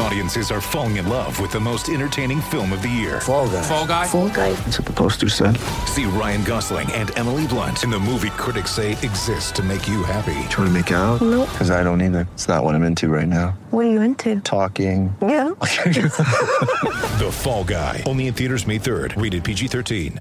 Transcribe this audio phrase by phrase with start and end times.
[0.00, 3.20] Audiences are falling in love with the most entertaining film of the year.
[3.20, 3.62] Fall guy.
[3.62, 4.06] Fall guy.
[4.06, 4.52] Fall guy.
[4.52, 5.56] That's what the poster said.
[5.86, 10.04] See Ryan Gosling and Emily Blunt in the movie critics say exists to make you
[10.04, 10.48] happy.
[10.50, 11.20] Trying to make it out?
[11.20, 11.48] Nope.
[11.50, 12.28] Because I don't either.
[12.34, 13.58] It's not what I'm into right now.
[13.70, 14.40] What are you into?
[14.40, 15.14] Talking.
[15.20, 15.54] Yeah.
[17.18, 18.04] The Fall Guy.
[18.06, 19.20] Only in theaters May 3rd.
[19.20, 20.18] Rated PG-13.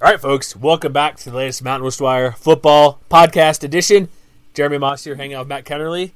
[0.00, 4.08] All right, folks, welcome back to the latest Mountain West Wire football podcast edition.
[4.54, 6.12] Jeremy Mauss here, hanging out with Matt Kennerly.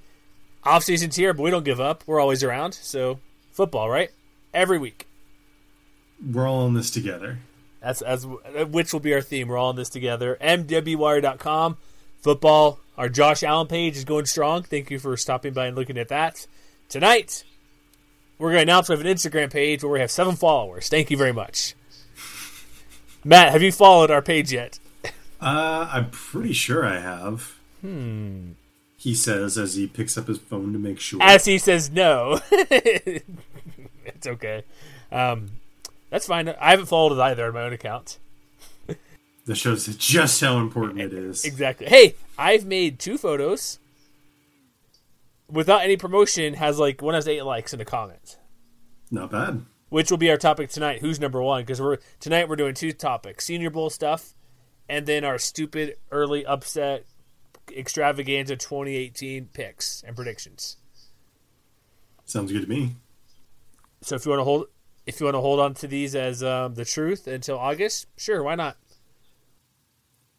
[0.64, 2.04] Off season's here, but we don't give up.
[2.06, 2.74] We're always around.
[2.74, 3.18] So,
[3.52, 4.10] football, right?
[4.52, 5.06] Every week.
[6.24, 7.38] We're all in this together.
[7.80, 9.48] That's as which will be our theme.
[9.48, 10.36] We're all in this together.
[10.40, 11.78] MWWire.com.
[12.20, 12.78] Football.
[12.98, 14.62] Our Josh Allen page is going strong.
[14.62, 16.46] Thank you for stopping by and looking at that.
[16.90, 17.44] Tonight,
[18.38, 20.90] we're going to announce we have an Instagram page where we have seven followers.
[20.90, 21.74] Thank you very much.
[23.24, 24.78] Matt, have you followed our page yet?
[25.40, 27.54] Uh, I'm pretty sure I have.
[27.80, 28.50] Hmm.
[29.00, 31.22] He says as he picks up his phone to make sure.
[31.22, 32.38] As he says no.
[32.50, 34.62] it's okay.
[35.10, 35.52] Um,
[36.10, 36.50] that's fine.
[36.50, 38.18] I haven't followed it either on my own account.
[39.46, 41.46] that shows just how important it is.
[41.46, 41.86] Exactly.
[41.86, 43.78] Hey, I've made two photos
[45.48, 46.52] without any promotion.
[46.54, 48.36] Has like one has eight likes in a comment,
[49.10, 49.64] Not bad.
[49.88, 51.00] which will be our topic tonight.
[51.00, 51.62] Who's number one?
[51.62, 54.34] Because we're tonight we're doing two topics: Senior Bowl stuff,
[54.90, 57.06] and then our stupid early upset
[57.76, 60.76] extravaganza 2018 picks and predictions.
[62.24, 62.96] Sounds good to me.
[64.02, 64.66] So if you want to hold,
[65.06, 68.42] if you want to hold on to these as um, the truth until August, sure,
[68.42, 68.76] why not?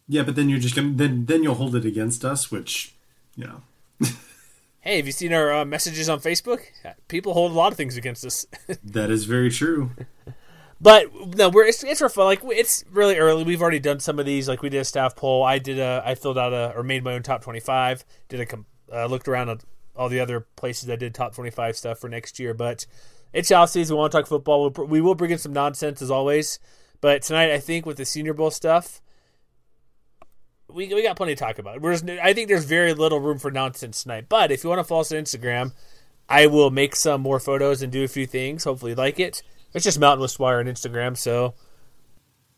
[0.07, 2.95] Yeah, but then you're just gonna then then you'll hold it against us, which
[3.35, 3.61] you know.
[4.83, 6.61] Hey, have you seen our uh, messages on Facebook?
[7.07, 8.47] People hold a lot of things against us.
[8.83, 9.91] That is very true.
[10.81, 12.25] But no, we're it's, it's for fun.
[12.25, 13.43] Like it's really early.
[13.43, 14.49] We've already done some of these.
[14.49, 15.43] Like we did a staff poll.
[15.43, 16.01] I did a.
[16.03, 18.03] I filled out a or made my own top twenty five.
[18.29, 18.57] Did a
[18.91, 19.63] uh, looked around at
[19.95, 22.55] all the other places that did top twenty five stuff for next year.
[22.55, 22.87] But
[23.31, 23.95] it's off season.
[23.95, 24.71] We want to talk football.
[24.75, 26.57] We'll, we will bring in some nonsense as always.
[26.99, 29.01] But tonight, I think with the Senior Bowl stuff,
[30.67, 31.79] we we got plenty to talk about.
[31.79, 34.25] Just, I think there's very little room for nonsense tonight.
[34.29, 35.73] But if you want to follow us on Instagram,
[36.27, 38.63] I will make some more photos and do a few things.
[38.63, 39.43] Hopefully, you like it.
[39.73, 41.53] It's just Mountain West Wire on Instagram, so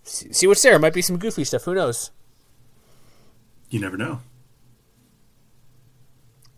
[0.03, 0.79] see what's there.
[0.79, 1.63] Might be some goofy stuff.
[1.63, 2.12] Who knows?
[3.69, 4.22] You never know.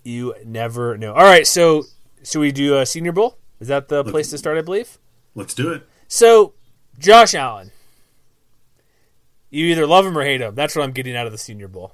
[0.04, 1.14] You never know.
[1.14, 1.84] All right, so
[2.24, 3.38] should we do a Senior Bowl?
[3.60, 4.58] Is that the place to start?
[4.58, 4.98] I believe.
[5.34, 5.88] Let's do it.
[6.08, 6.54] So,
[7.00, 7.72] Josh Allen,
[9.50, 10.56] you either love him or hate him.
[10.56, 11.94] That's what I'm getting out of the Senior Bowl.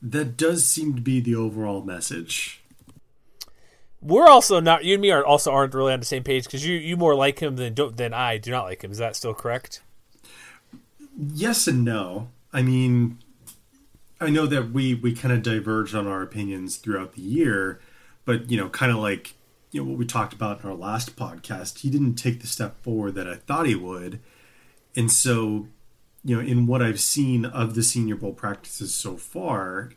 [0.00, 2.62] That does seem to be the overall message.
[4.06, 4.84] We're also not.
[4.84, 7.16] You and me are also aren't really on the same page because you you more
[7.16, 8.92] like him than than I do not like him.
[8.92, 9.82] Is that still correct?
[11.18, 12.28] Yes and no.
[12.52, 13.18] I mean,
[14.20, 17.80] I know that we we kind of diverged on our opinions throughout the year,
[18.24, 19.34] but you know, kind of like
[19.72, 22.80] you know what we talked about in our last podcast, he didn't take the step
[22.82, 24.20] forward that I thought he would,
[24.94, 25.66] and so
[26.24, 29.90] you know, in what I've seen of the Senior Bowl practices so far,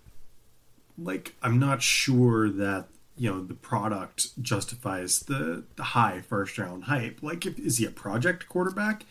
[0.98, 2.88] like I'm not sure that
[3.19, 7.22] you know the product justifies the the high first round hype.
[7.22, 9.06] Like, if, is he a project quarterback?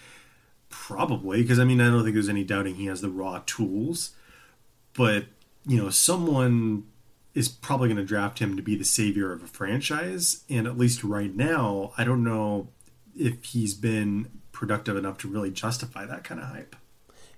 [0.70, 4.14] Probably, because I mean, I don't think there's any doubting he has the raw tools.
[4.94, 5.26] But
[5.66, 6.84] you know, someone
[7.34, 10.78] is probably going to draft him to be the savior of a franchise, and at
[10.78, 12.69] least right now, I don't know
[13.14, 16.75] if he's been productive enough to really justify that kind of hype.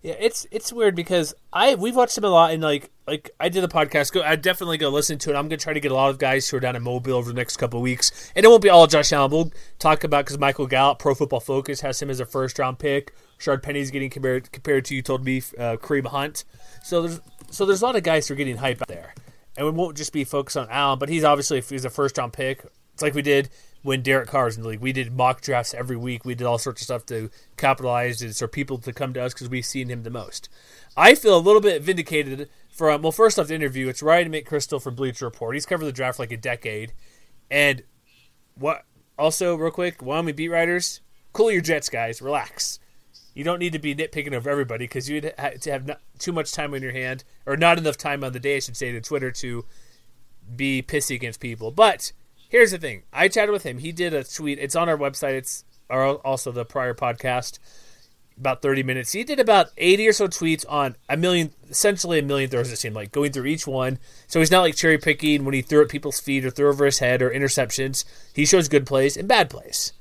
[0.02, 3.50] Yeah, it's it's weird because I we've watched him a lot and like like I
[3.50, 4.12] did a podcast.
[4.12, 5.36] Go, I definitely go listen to it.
[5.36, 7.30] I'm gonna try to get a lot of guys who are down in Mobile over
[7.30, 9.30] the next couple weeks, and it won't be all Josh Allen.
[9.30, 12.78] We'll talk about because Michael Gallup, Pro Football Focus, has him as a first round
[12.78, 13.14] pick.
[13.36, 16.44] Shard Penny's getting compared compared to you told me uh, Kareem Hunt.
[16.82, 19.14] So there's so there's a lot of guys who are getting hype out there,
[19.58, 22.16] and we won't just be focused on Allen, but he's obviously if he's a first
[22.16, 22.64] round pick.
[23.00, 23.48] It's like we did
[23.80, 24.80] when Derek Carr was in the league.
[24.80, 26.26] We did mock drafts every week.
[26.26, 29.32] We did all sorts of stuff to capitalize and for people to come to us
[29.32, 30.50] because we've seen him the most.
[30.98, 33.88] I feel a little bit vindicated from well, first off, the interview.
[33.88, 35.54] It's Ryan McCrystal from Bleacher Report.
[35.54, 36.92] He's covered the draft like a decade,
[37.50, 37.82] and
[38.54, 38.84] what
[39.18, 41.00] also real quick, Wyoming beat writers,
[41.32, 42.20] cool your jets, guys.
[42.20, 42.80] Relax.
[43.34, 46.32] You don't need to be nitpicking over everybody because you'd have to have not, too
[46.32, 48.92] much time on your hand, or not enough time on the day, I should say,
[48.92, 49.64] to Twitter to
[50.54, 51.70] be pissy against people.
[51.70, 52.12] But
[52.50, 53.78] here's the thing: I chatted with him.
[53.78, 54.58] He did a tweet.
[54.58, 55.34] It's on our website.
[55.34, 57.58] It's our, also the prior podcast.
[58.38, 59.12] About 30 minutes.
[59.12, 62.72] He did about 80 or so tweets on a million, essentially a million throws.
[62.72, 63.98] It seemed like going through each one.
[64.28, 66.86] So he's not like cherry picking when he threw at people's feet or threw over
[66.86, 68.06] his head or interceptions.
[68.32, 69.92] He shows good plays and bad plays.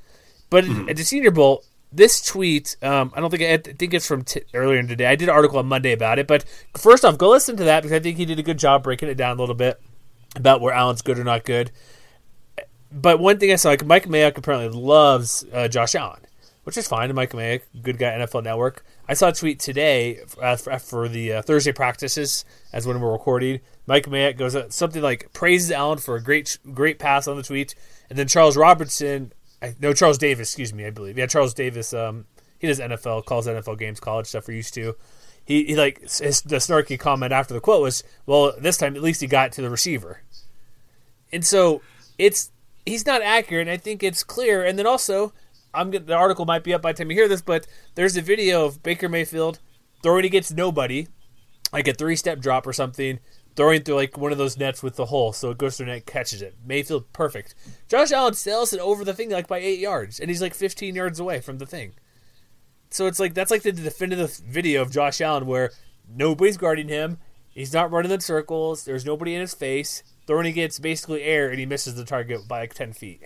[0.50, 4.08] But at the Senior Bowl, this tweet, um, I don't think I, I think it's
[4.08, 5.08] from t- earlier today.
[5.08, 6.46] I did an article on Monday about it, but
[6.78, 9.10] first off, go listen to that because I think he did a good job breaking
[9.10, 9.82] it down a little bit
[10.36, 11.72] about where Allen's good or not good.
[12.92, 16.22] But one thing I saw, like Mike Mayock apparently loves uh, Josh Allen,
[16.64, 17.14] which is fine.
[17.14, 18.84] Mike Mayock, good guy, NFL Network.
[19.08, 23.12] I saw a tweet today uh, for, for, the uh, Thursday practices, as when we're
[23.12, 23.60] recording.
[23.86, 27.44] Mike Mayock goes uh, something like praises Allen for a great great pass on the
[27.44, 27.76] tweet,
[28.10, 31.18] and then Charles Robertson I, no Charles Davis, excuse me, I believe.
[31.18, 31.94] Yeah, Charles Davis.
[31.94, 32.26] Um,
[32.58, 34.48] he does NFL, calls NFL games, college stuff.
[34.48, 34.96] We're used to.
[35.46, 39.02] He, he like his, the snarky comment after the quote was, "Well, this time at
[39.02, 40.22] least he got to the receiver."
[41.32, 41.82] And so
[42.18, 42.52] it's
[42.90, 43.68] he's not accurate.
[43.68, 44.64] I think it's clear.
[44.66, 45.34] And then also,
[45.74, 48.22] I'm the article might be up by the time you hear this, but there's a
[48.22, 49.60] video of Baker Mayfield
[50.02, 51.08] throwing against nobody,
[51.72, 53.20] like a three step drop or something,
[53.56, 56.06] throwing through like one of those nets with the hole, so it goes through net,
[56.06, 56.56] catches it.
[56.66, 57.56] Mayfield, perfect.
[57.88, 60.96] Josh Allen sails it over the thing like by eight yards, and he's like 15
[60.96, 61.94] yards away from the thing.
[62.90, 65.72] So it's like that's like the definitive video of Josh Allen where
[66.12, 67.20] nobody's guarding him.
[67.50, 68.86] He's not running in circles.
[68.86, 70.04] There's nobody in his face.
[70.30, 73.24] Throwing against basically air, and he misses the target by like 10 feet.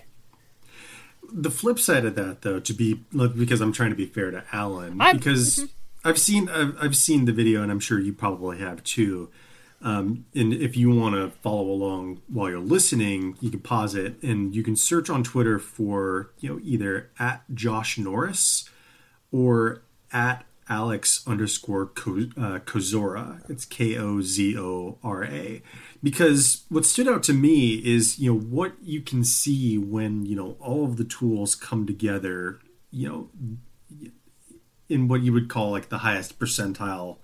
[1.32, 4.44] The flip side of that, though, to be because I'm trying to be fair to
[4.52, 6.08] Allen, I'm, because mm-hmm.
[6.08, 9.30] I've seen I've, I've seen the video, and I'm sure you probably have too
[9.84, 14.22] um, and if you want to follow along while you're listening, you can pause it
[14.24, 18.70] and you can search on Twitter for you know either at Josh Norris
[19.32, 19.84] or
[20.14, 23.50] at Alex underscore uh, Kozora.
[23.50, 25.62] It's K O Z O R A.
[26.04, 30.36] Because what stood out to me is you know what you can see when you
[30.36, 32.60] know all of the tools come together.
[32.92, 34.10] You know,
[34.90, 37.18] in what you would call like the highest percentile,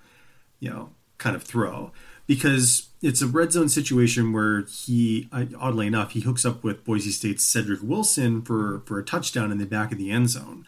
[0.59, 1.91] you know, kind of throw
[2.29, 7.09] because it's a red zone situation where he, oddly enough, he hooks up with Boise
[7.09, 10.67] State's Cedric Wilson for for a touchdown in the back of the end zone.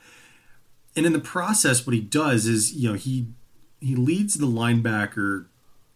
[0.96, 3.28] And in the process, what he does is, you know, he
[3.80, 5.46] he leads the linebacker,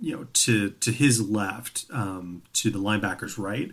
[0.05, 3.71] you know, to to his left, um, to the linebacker's right,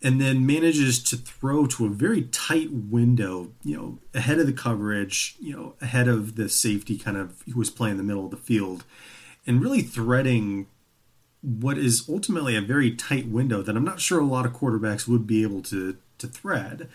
[0.00, 4.52] and then manages to throw to a very tight window, you know, ahead of the
[4.52, 8.30] coverage, you know, ahead of the safety kind of who was playing the middle of
[8.30, 8.84] the field,
[9.48, 10.68] and really threading
[11.42, 15.08] what is ultimately a very tight window that I'm not sure a lot of quarterbacks
[15.08, 16.88] would be able to to thread.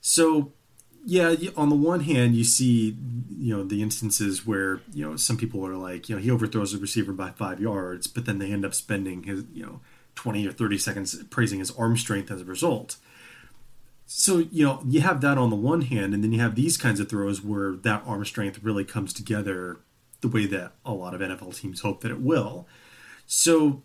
[0.00, 0.52] So,
[1.04, 2.96] yeah, on the one hand, you see,
[3.36, 6.74] you know, the instances where you know some people are like, you know, he overthrows
[6.74, 9.80] a receiver by five yards, but then they end up spending his, you know,
[10.14, 12.96] twenty or thirty seconds praising his arm strength as a result.
[14.06, 16.76] So, you know, you have that on the one hand, and then you have these
[16.76, 19.78] kinds of throws where that arm strength really comes together
[20.20, 22.68] the way that a lot of NFL teams hope that it will.
[23.26, 23.82] So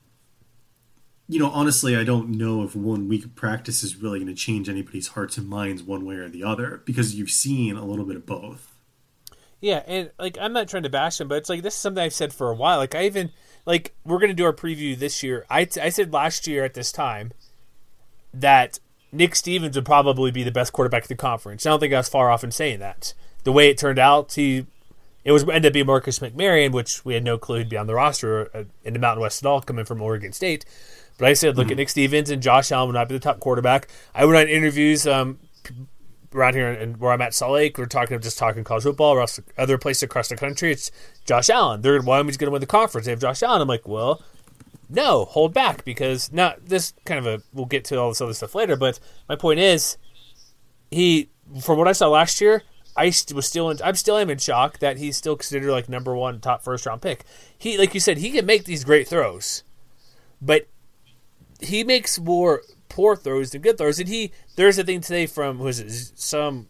[1.29, 4.39] you know, honestly, I don't know if one week of practice is really going to
[4.39, 8.06] change anybody's hearts and minds one way or the other because you've seen a little
[8.06, 8.74] bit of both.
[9.59, 12.03] Yeah, and like I'm not trying to bash him, but it's like this is something
[12.03, 12.77] I've said for a while.
[12.77, 13.31] Like I even
[13.65, 15.45] like we're going to do our preview this year.
[15.50, 17.31] I, t- I said last year at this time
[18.33, 18.79] that
[19.12, 21.65] Nick Stevens would probably be the best quarterback in the conference.
[21.65, 23.13] I don't think I was far off in saying that.
[23.44, 24.68] The way it turned out, he
[25.25, 27.88] it was ended up being Marcus McMaryion, which we had no clue he'd be on
[27.88, 30.65] the roster uh, in the Mountain West at all, coming from Oregon State.
[31.17, 31.71] But I said, look mm-hmm.
[31.71, 33.87] at Nick Stevens and Josh Allen would not be the top quarterback.
[34.13, 35.39] I went on interviews um,
[36.33, 37.77] around here and where I'm at Salt Lake.
[37.77, 39.25] We're talking just talking college football or
[39.57, 40.71] other places across the country.
[40.71, 40.91] It's
[41.25, 41.81] Josh Allen.
[41.81, 43.05] They're Wyoming's going to win the conference.
[43.05, 43.62] They have Josh Allen.
[43.62, 44.21] I'm like, well,
[44.89, 47.43] no, hold back because not this kind of a.
[47.51, 48.75] We'll get to all this other stuff later.
[48.75, 49.97] But my point is,
[50.91, 51.29] he
[51.62, 52.63] from what I saw last year,
[52.95, 56.15] I was still in, I'm still am in shock that he's still considered like number
[56.15, 57.24] one top first round pick.
[57.57, 59.63] He like you said he can make these great throws,
[60.41, 60.67] but
[61.59, 63.99] he makes more poor throws than good throws.
[63.99, 66.67] And he there's a thing today from was it some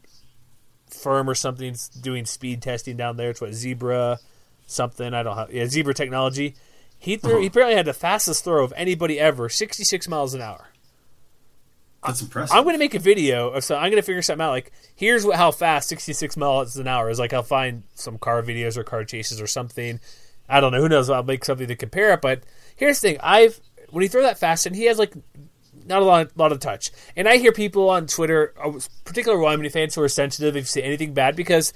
[0.89, 3.31] firm or something doing speed testing down there.
[3.31, 4.19] It's what zebra
[4.65, 5.47] something I don't know.
[5.49, 6.55] Yeah, zebra technology.
[6.99, 7.33] He threw.
[7.33, 7.41] Uh-huh.
[7.41, 10.69] He apparently had the fastest throw of anybody ever, 66 miles an hour.
[12.05, 12.55] That's impressive.
[12.55, 14.51] I'm going to make a video of so I'm going to figure something out.
[14.51, 17.19] Like, here's what, how fast 66 miles an hour is.
[17.19, 19.99] Like, I'll find some car videos or car chases or something.
[20.49, 20.81] I don't know.
[20.81, 21.09] Who knows?
[21.09, 22.21] I'll make something to compare it.
[22.21, 22.43] But
[22.75, 25.13] here's the thing: I've when he throw that fast, and he has like
[25.87, 26.91] not a lot, lot of touch.
[27.15, 28.73] And I hear people on Twitter, uh,
[29.05, 31.73] particular Wyoming fans, who are sensitive if you say anything bad because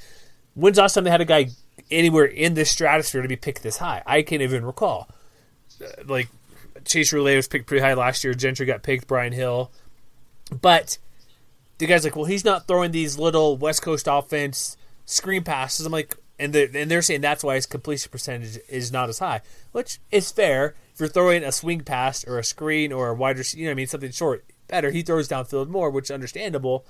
[0.54, 1.48] when's the last time they had a guy
[1.90, 4.04] anywhere in this stratosphere to be picked this high?
[4.06, 5.10] I can't even recall.
[5.82, 6.28] Uh, like
[6.86, 8.34] Chase Roullier was picked pretty high last year.
[8.34, 9.08] Gentry got picked.
[9.08, 9.72] Brian Hill,
[10.62, 10.98] but
[11.78, 15.86] the guy's like, well, he's not throwing these little West Coast offense screen passes.
[15.86, 19.42] I'm like, and and they're saying that's why his completion percentage is not as high,
[19.72, 23.66] which is fair you're throwing a swing pass or a screen or a wider, you
[23.66, 24.92] know, I mean, something short, better.
[24.92, 26.86] He throws downfield more, which is understandable.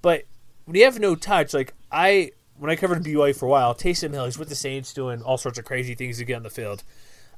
[0.00, 0.24] But
[0.64, 4.12] when you have no touch, like I, when I covered BYU for a while, Taysom
[4.12, 6.50] Hill, he's with the Saints doing all sorts of crazy things to get on the
[6.50, 6.82] field.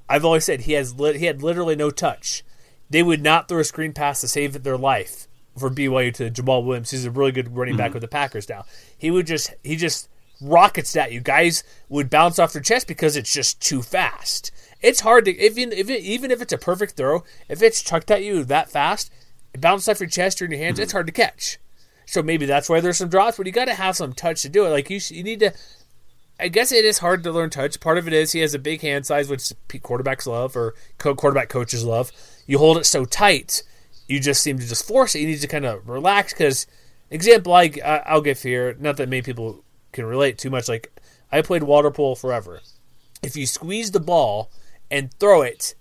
[0.09, 2.44] I've always said he has li- he had literally no touch.
[2.90, 5.26] They would not throw a screen pass to save their life
[5.59, 6.90] for BYU to Jamaal Williams.
[6.90, 7.94] He's a really good running back mm-hmm.
[7.94, 8.66] with the Packers now.
[8.99, 10.09] He would just he just
[10.40, 11.20] rockets at you.
[11.20, 14.50] Guys would bounce off their chest because it's just too fast.
[14.80, 18.10] It's hard to even if it, even if it's a perfect throw, if it's chucked
[18.10, 19.10] at you that fast,
[19.52, 20.78] it bounces off your chest or in your hands.
[20.78, 21.58] It's hard to catch.
[22.06, 24.48] So maybe that's why there's some drops, but you got to have some touch to
[24.48, 24.70] do it.
[24.70, 25.52] Like you, you need to.
[26.38, 27.78] I guess it is hard to learn touch.
[27.80, 31.48] Part of it is he has a big hand size, which quarterbacks love or quarterback
[31.48, 32.10] coaches love.
[32.46, 33.62] You hold it so tight,
[34.08, 35.20] you just seem to just force it.
[35.20, 36.66] You need to kind of relax because,
[37.10, 39.63] example, like I'll give here, not that many people
[39.94, 40.68] can relate too much.
[40.68, 40.92] Like
[41.32, 42.60] I played water polo forever.
[43.22, 44.50] If you squeeze the ball
[44.90, 45.74] and throw it,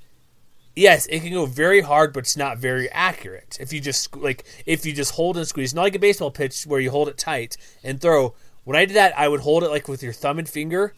[0.75, 3.58] yes, it can go very hard, but it's not very accurate.
[3.60, 6.63] If you just like if you just hold and squeeze, not like a baseball pitch
[6.63, 8.34] where you hold it tight and throw.
[8.63, 10.93] When I did that, I would hold it like with your thumb and finger.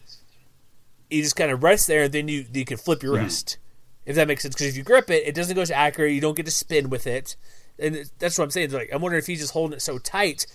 [1.10, 3.24] You just kind of rest there, and then you you can flip your mm-hmm.
[3.24, 3.58] wrist,
[4.04, 4.54] if that makes sense.
[4.54, 6.12] Because if you grip it, it doesn't go as accurate.
[6.12, 7.36] You don't get to spin with it,
[7.78, 8.70] and that's what I'm saying.
[8.70, 10.46] Like I'm wondering if he's just holding it so tight.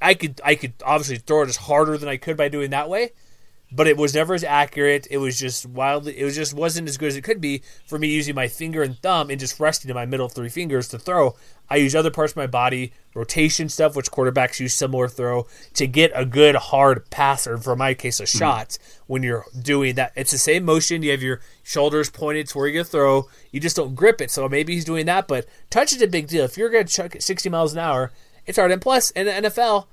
[0.00, 2.88] I could I could obviously throw it as harder than I could by doing that
[2.88, 3.12] way,
[3.72, 5.06] but it was never as accurate.
[5.10, 6.18] It was just wildly.
[6.18, 8.82] It was just wasn't as good as it could be for me using my finger
[8.82, 11.34] and thumb and just resting in my middle three fingers to throw.
[11.70, 15.86] I use other parts of my body, rotation stuff, which quarterbacks use similar throw to
[15.86, 18.38] get a good hard pass, or for my case, a mm-hmm.
[18.38, 18.68] shot.
[18.68, 19.02] Mm-hmm.
[19.06, 21.02] When you're doing that, it's the same motion.
[21.02, 23.28] You have your shoulders pointed to where you're gonna throw.
[23.50, 24.30] You just don't grip it.
[24.30, 26.44] So maybe he's doing that, but touch is a big deal.
[26.44, 28.12] If you're gonna chuck it 60 miles an hour,
[28.48, 28.72] it's hard.
[28.72, 29.86] And plus, in the NFL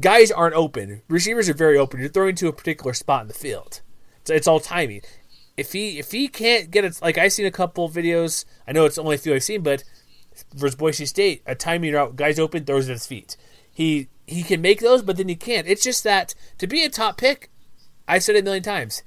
[0.00, 1.02] guys aren't open.
[1.08, 2.00] Receivers are very open.
[2.00, 3.80] You're throwing to a particular spot in the field.
[4.20, 5.02] It's, it's all timing.
[5.56, 8.44] If he if he can't get it, like I've seen a couple videos.
[8.66, 9.84] I know it's only a few I've seen, but
[10.54, 13.36] versus Boise State, a timing route, guys open, throws at his feet.
[13.72, 15.66] He he can make those, but then he can't.
[15.66, 17.50] It's just that to be a top pick,
[18.06, 19.02] I said it a million times.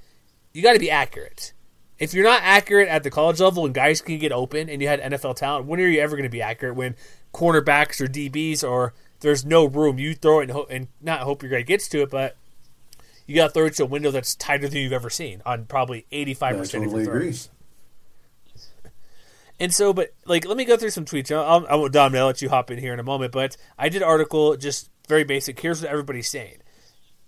[0.52, 1.52] You got to be accurate.
[2.00, 4.88] If you're not accurate at the college level and guys can get open and you
[4.88, 6.96] had NFL talent, when are you ever going to be accurate when
[7.32, 9.98] cornerbacks or DBs or there's no room.
[9.98, 12.36] You throw it and, ho- and not hope your guy gets to it, but
[13.26, 15.66] you got to throw it to a window that's tighter than you've ever seen on
[15.66, 17.50] probably 85% totally of your throws.
[19.60, 21.30] And so, but like, let me go through some tweets.
[21.34, 23.30] I'll, I'll, Dom, I'll let you hop in here in a moment.
[23.32, 25.60] But I did article, just very basic.
[25.60, 26.56] Here's what everybody's saying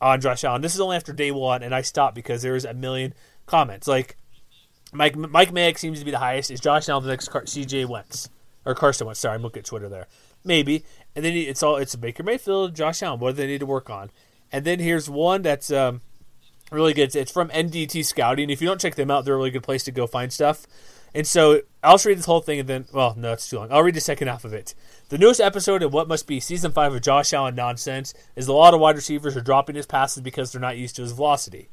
[0.00, 0.62] on Josh Allen.
[0.62, 3.12] This is only after day one, and I stopped because there was a million
[3.44, 3.86] comments.
[3.86, 4.16] Like,
[4.94, 6.50] Mike Mike Mayock seems to be the highest.
[6.50, 8.30] Is Josh Allen the next Car- CJ Wentz
[8.64, 9.20] or Carson Wentz?
[9.20, 10.06] Sorry, I'm looking at Twitter there.
[10.44, 10.84] Maybe.
[11.14, 13.20] And then it's all it's Baker Mayfield, Josh Allen.
[13.20, 14.10] What do they need to work on?
[14.50, 16.02] And then here's one that's um,
[16.70, 17.14] really good.
[17.14, 18.50] It's from NDT Scouting.
[18.50, 20.66] If you don't check them out, they're a really good place to go find stuff.
[21.14, 23.70] And so I'll just read this whole thing and then, well, no, it's too long.
[23.70, 24.74] I'll read the second half of it.
[25.10, 28.52] The newest episode of what must be season five of Josh Allen nonsense is a
[28.52, 31.68] lot of wide receivers are dropping his passes because they're not used to his velocity.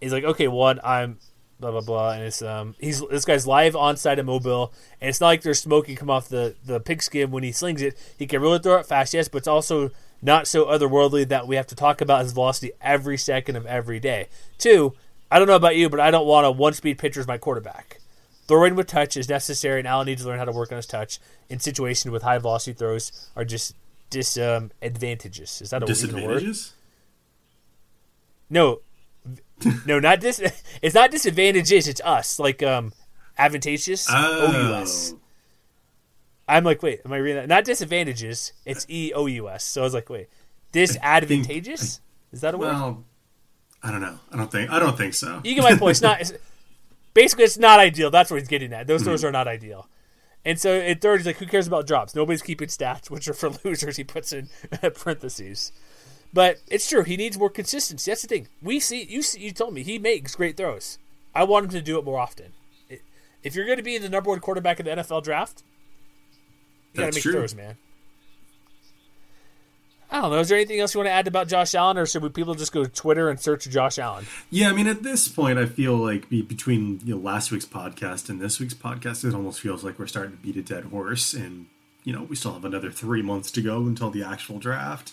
[0.00, 1.18] He's like, okay, one, I'm
[1.60, 5.08] blah blah blah, and it's um he's this guy's live on site at Mobile, and
[5.08, 7.96] it's not like there's smoke can come off the the pigskin when he slings it.
[8.18, 9.90] He can really throw it fast, yes, but it's also
[10.22, 14.00] not so otherworldly that we have to talk about his velocity every second of every
[14.00, 14.28] day.
[14.58, 14.94] Two,
[15.30, 17.38] I don't know about you, but I don't want a one speed pitcher as my
[17.38, 18.00] quarterback.
[18.46, 20.86] Throwing with touch is necessary, and Allen needs to learn how to work on his
[20.86, 23.74] touch in situations with high velocity throws are just
[24.10, 25.60] disadvantages.
[25.60, 26.68] Um, is that a disadvantages?
[26.68, 26.76] word?
[28.48, 28.80] No,
[29.86, 30.40] no, not dis.
[30.82, 31.88] It's not disadvantages.
[31.88, 32.38] It's us.
[32.38, 32.92] Like um,
[33.38, 34.06] advantageous.
[34.10, 34.52] Oh.
[34.52, 35.14] O-U-S.
[36.48, 37.48] I'm like, wait, am I reading that?
[37.48, 38.52] Not disadvantages.
[38.64, 39.64] It's E O U S.
[39.64, 40.28] So I was like, wait,
[40.72, 42.00] disadvantageous.
[42.32, 42.68] Is that a word?
[42.68, 43.04] Well,
[43.82, 44.18] I don't know.
[44.32, 44.70] I don't think.
[44.70, 45.40] I don't think so.
[45.42, 45.92] You get my point.
[45.92, 46.20] It's not.
[46.20, 46.32] It's,
[47.14, 48.10] basically, it's not ideal.
[48.10, 48.86] That's what he's getting at.
[48.86, 49.28] Those throws mm-hmm.
[49.28, 49.88] are not ideal.
[50.44, 52.14] And so in third, he's like, who cares about drops?
[52.14, 53.96] Nobody's keeping stats, which are for losers.
[53.96, 54.48] He puts in
[54.94, 55.72] parentheses.
[56.32, 57.02] But it's true.
[57.02, 58.10] He needs more consistency.
[58.10, 58.48] That's the thing.
[58.62, 59.22] We see you.
[59.22, 60.98] See, you told me he makes great throws.
[61.34, 62.52] I want him to do it more often.
[63.42, 65.62] If you're going to be the number one quarterback in the NFL draft,
[66.92, 67.32] you got to make true.
[67.32, 67.76] throws, man.
[70.10, 70.38] I don't know.
[70.38, 72.54] Is there anything else you want to add about Josh Allen, or should we people
[72.54, 74.26] just go to Twitter and search Josh Allen?
[74.50, 78.28] Yeah, I mean, at this point, I feel like between you know, last week's podcast
[78.28, 81.34] and this week's podcast, it almost feels like we're starting to beat a dead horse,
[81.34, 81.66] and
[82.04, 85.12] you know, we still have another three months to go until the actual draft.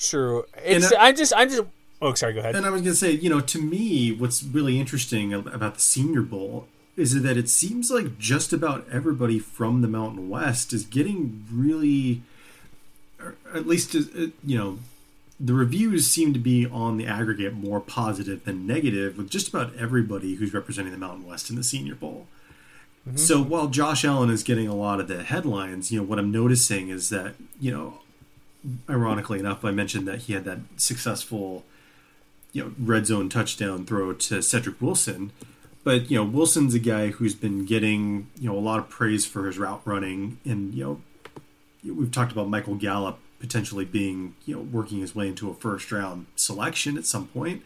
[0.00, 0.44] True.
[0.64, 0.92] It's.
[0.92, 1.32] I, am just.
[1.36, 1.62] I'm just.
[2.02, 2.32] Oh, sorry.
[2.32, 2.56] Go ahead.
[2.56, 6.22] And I was gonna say, you know, to me, what's really interesting about the Senior
[6.22, 6.66] Bowl
[6.96, 12.22] is that it seems like just about everybody from the Mountain West is getting really,
[13.54, 14.78] at least, uh, you know,
[15.38, 19.74] the reviews seem to be on the aggregate more positive than negative with just about
[19.76, 22.26] everybody who's representing the Mountain West in the Senior Bowl.
[23.06, 23.16] Mm-hmm.
[23.16, 26.30] So while Josh Allen is getting a lot of the headlines, you know, what I'm
[26.30, 28.00] noticing is that, you know,
[28.88, 31.64] ironically enough, I mentioned that he had that successful
[32.52, 35.32] you know red zone touchdown throw to Cedric Wilson.
[35.82, 39.26] But you know Wilson's a guy who's been getting you know a lot of praise
[39.26, 44.56] for his route running, and you know we've talked about Michael Gallup potentially being you
[44.56, 47.62] know working his way into a first round selection at some point.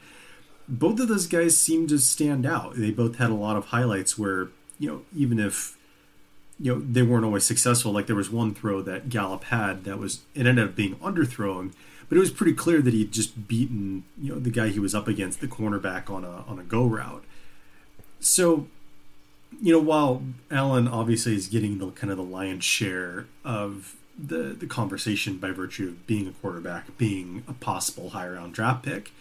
[0.67, 2.75] Both of those guys seem to stand out.
[2.77, 4.49] They both had a lot of highlights where
[4.79, 5.77] you know even if
[6.61, 7.93] you know they weren't always successful.
[7.93, 11.73] Like there was one throw that Gallup had that was it ended up being underthrown,
[12.09, 14.95] but it was pretty clear that he'd just beaten you know the guy he was
[14.95, 17.25] up against, the cornerback on a on a go route.
[18.21, 18.69] So,
[19.61, 24.55] you know, while Allen obviously is getting the kind of the lion's share of the
[24.59, 29.13] the conversation by virtue of being a quarterback, being a possible high round draft pick.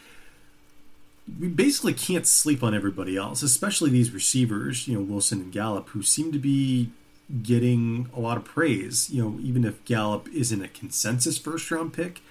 [1.40, 5.88] We basically can't sleep on everybody else, especially these receivers, you know, Wilson and Gallup,
[5.90, 6.90] who seem to be
[7.42, 9.10] getting a lot of praise.
[9.10, 12.22] You know, even if Gallup isn't a consensus first round pick,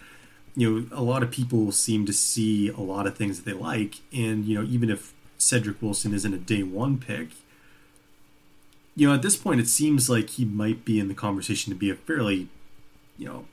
[0.55, 3.57] you know, a lot of people seem to see a lot of things that they
[3.57, 3.97] like.
[4.13, 7.29] And, you know, even if Cedric Wilson isn't a day one pick,
[8.95, 11.79] you know, at this point, it seems like he might be in the conversation to
[11.79, 12.49] be a fairly,
[13.17, 13.47] you know,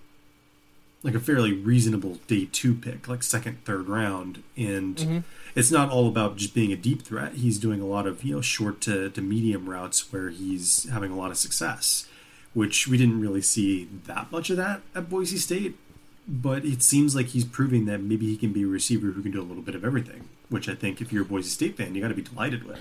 [1.01, 4.43] like a fairly reasonable day two pick, like second, third round.
[4.57, 5.19] And mm-hmm.
[5.59, 7.33] It's not all about just being a deep threat.
[7.33, 11.11] He's doing a lot of, you know, short to, to medium routes where he's having
[11.11, 12.07] a lot of success,
[12.53, 15.75] which we didn't really see that much of that at Boise State.
[16.27, 19.31] But it seems like he's proving that maybe he can be a receiver who can
[19.31, 21.93] do a little bit of everything, which I think if you're a Boise State fan,
[21.93, 22.79] you got to be delighted with.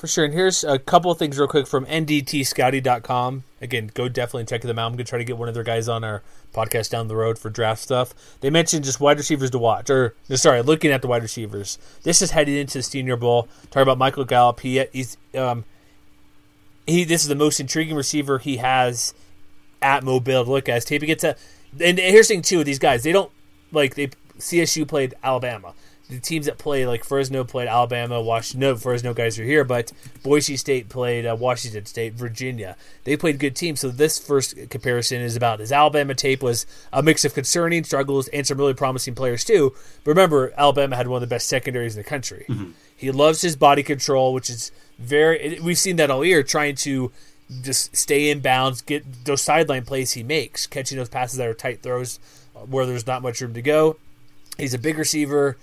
[0.00, 0.24] For sure.
[0.24, 3.44] And here's a couple of things real quick from ndtscouting.com.
[3.60, 4.86] Again, go definitely check them out.
[4.86, 6.22] I'm going to try to get one of their guys on our
[6.54, 8.14] podcast down the road for draft stuff.
[8.40, 11.76] They mentioned just wide receivers to watch, or sorry, looking at the wide receivers.
[12.02, 13.46] This is heading into the Senior Bowl.
[13.64, 14.60] Talking about Michael Gallup.
[14.60, 15.66] He he's um
[16.86, 17.04] he.
[17.04, 19.12] This is the most intriguing receiver he has
[19.82, 20.86] at Mobile to look at.
[20.86, 21.36] Tape gets a.
[21.78, 23.02] And here's the thing too with these guys.
[23.02, 23.30] They don't
[23.70, 25.74] like they CSU played Alabama
[26.10, 28.60] the teams that played like Fresno played Alabama, Washington.
[28.60, 32.76] No, Fresno guys are here, but Boise State played uh, Washington State, Virginia.
[33.04, 33.80] They played good teams.
[33.80, 38.28] So this first comparison is about his Alabama tape was a mix of concerning struggles
[38.28, 39.72] and some really promising players too.
[40.04, 42.44] But remember, Alabama had one of the best secondaries in the country.
[42.48, 42.70] Mm-hmm.
[42.96, 45.58] He loves his body control, which is very.
[45.62, 47.12] We've seen that all year, trying to
[47.62, 51.54] just stay in bounds, get those sideline plays he makes, catching those passes that are
[51.54, 52.18] tight throws
[52.68, 53.96] where there's not much room to go.
[54.58, 55.56] He's a big receiver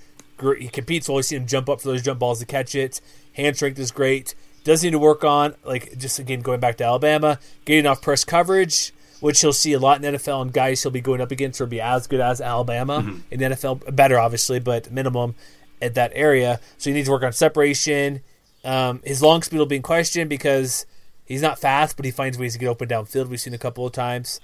[0.60, 1.10] he competes.
[1.10, 3.02] You see him jump up for those jump balls to catch it.
[3.34, 4.36] Hand strength is great.
[4.64, 8.24] Does need to work on, like just again going back to Alabama, getting off press
[8.24, 11.60] coverage, which he'll see a lot in NFL, and guys he'll be going up against
[11.60, 13.20] will be as good as Alabama mm-hmm.
[13.32, 15.36] in NFL, better obviously, but minimum
[15.82, 16.60] at that area.
[16.78, 18.22] So he needs to work on separation.
[18.64, 20.86] Um, his long speed will be in question because
[21.26, 23.28] he's not fast, but he finds ways to get open downfield.
[23.28, 24.42] We've seen a couple of times.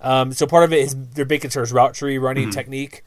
[0.00, 2.52] Um, so part of it is their big concern is route tree running mm-hmm.
[2.52, 3.02] technique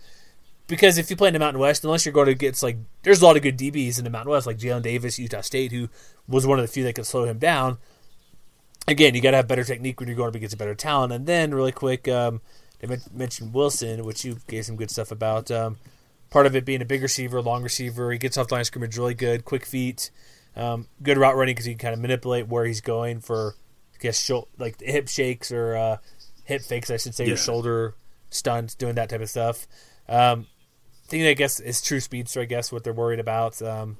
[0.68, 3.22] because if you play in the Mountain West, unless you're going to get like, there's
[3.22, 5.90] a lot of good DBs in the Mountain West, like Jalen Davis, Utah State, who
[6.28, 7.78] was one of the few that could slow him down.
[8.88, 11.12] Again, you got to have better technique when you're going up against a better talent.
[11.14, 12.42] And then, really quick, um,
[12.80, 15.50] they mentioned Wilson, which you gave some good stuff about.
[15.52, 15.78] Um,
[16.30, 18.12] part of it being a big receiver, long receiver.
[18.12, 20.12] He gets off the line of scrimmage really good, quick feet,
[20.56, 23.56] um, good route running because he can kind of manipulate where he's going for,
[23.96, 25.98] I guess, like hip shakes or uh,
[26.44, 27.34] hip fakes, I should say, yeah.
[27.34, 27.96] or shoulder
[28.30, 29.68] stunts, doing that type of stuff.
[30.08, 30.48] Um,
[31.08, 32.42] thing I guess is true speedster.
[32.42, 33.62] I guess what they're worried about.
[33.62, 33.98] Um,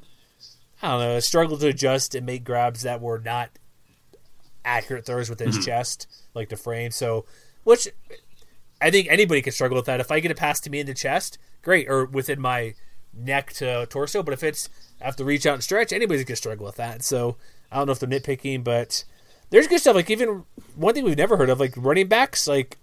[0.82, 1.20] I don't know.
[1.20, 3.50] Struggle to adjust and make grabs that were not
[4.64, 5.66] accurate throws with his mm-hmm.
[5.66, 6.92] chest, like the frame.
[6.92, 7.26] So,
[7.64, 7.88] which
[8.82, 10.00] I think anybody can struggle with that.
[10.00, 12.76] If I get a pass to me in the chest, great, or within my
[13.14, 14.24] neck to torso.
[14.24, 14.70] But if it's
[15.02, 17.04] I have to reach out and stretch, anybody's gonna struggle with that.
[17.04, 17.38] So
[17.72, 19.04] I don't know if they're nitpicking, but
[19.50, 19.96] there's good stuff.
[19.96, 22.48] Like even one thing we've never heard of, like running backs.
[22.48, 22.78] Like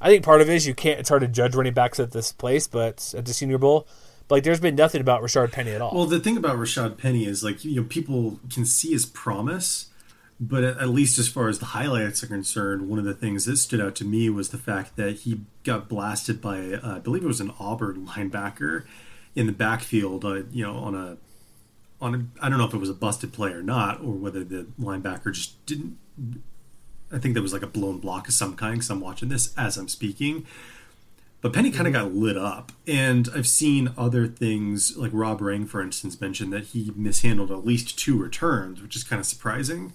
[0.00, 0.98] I think part of it is you can't.
[0.98, 3.86] It's hard to judge running backs at this place, but at the Senior Bowl,
[4.28, 5.94] but like there's been nothing about Rashard Penny at all.
[5.94, 9.90] Well, the thing about Rashard Penny is like you know people can see his promise,
[10.40, 13.58] but at least as far as the highlights are concerned, one of the things that
[13.58, 17.22] stood out to me was the fact that he got blasted by uh, I believe
[17.22, 18.84] it was an Auburn linebacker
[19.34, 20.24] in the backfield.
[20.24, 21.18] Uh, you know on a
[22.00, 24.44] on a, I don't know if it was a busted play or not, or whether
[24.44, 25.98] the linebacker just didn't
[27.12, 29.54] I think there was like a blown block of some kind because I'm watching this
[29.56, 30.46] as I'm speaking.
[31.40, 32.08] But Penny kind of mm-hmm.
[32.08, 32.72] got lit up.
[32.86, 37.64] And I've seen other things, like Rob Rang, for instance, mentioned that he mishandled at
[37.64, 39.92] least two returns, which is kind of surprising.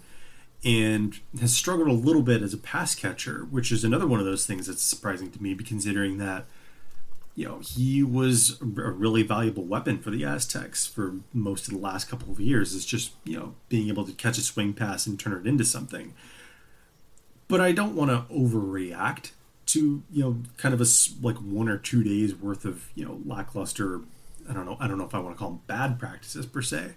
[0.63, 4.25] And has struggled a little bit as a pass catcher, which is another one of
[4.25, 6.45] those things that's surprising to me, considering that,
[7.35, 11.79] you know, he was a really valuable weapon for the Aztecs for most of the
[11.79, 15.05] last couple of years, is just, you know, being able to catch a swing pass
[15.05, 16.15] and turn it into something
[17.47, 19.31] but I don't want to overreact
[19.67, 20.85] to you know kind of a
[21.21, 24.01] like one or two days worth of you know lackluster
[24.49, 24.77] I don't know.
[24.79, 26.95] I don't know if I want to call them bad practices per se,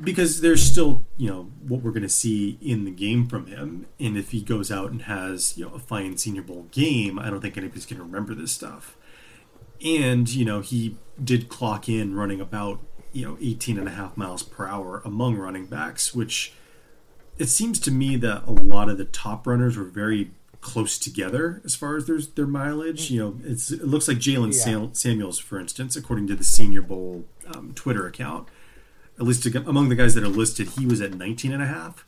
[0.00, 3.86] because there's still you know what we're going to see in the game from him.
[4.00, 7.30] And if he goes out and has you know a fine Senior Bowl game, I
[7.30, 8.96] don't think anybody's going to remember this stuff.
[9.84, 12.80] And you know he did clock in running about
[13.12, 16.52] you know 18 and a half miles per hour among running backs, which
[17.38, 21.60] it seems to me that a lot of the top runners were very close together
[21.64, 23.10] as far as their their mileage.
[23.10, 24.58] You know, it's it looks like Jaylen Yeah.
[24.60, 28.48] Sam, Samuels, for instance, according to the Senior Bowl um, Twitter account,
[29.18, 31.66] at least to, among the guys that are listed, he was at 19 and a
[31.66, 32.06] half,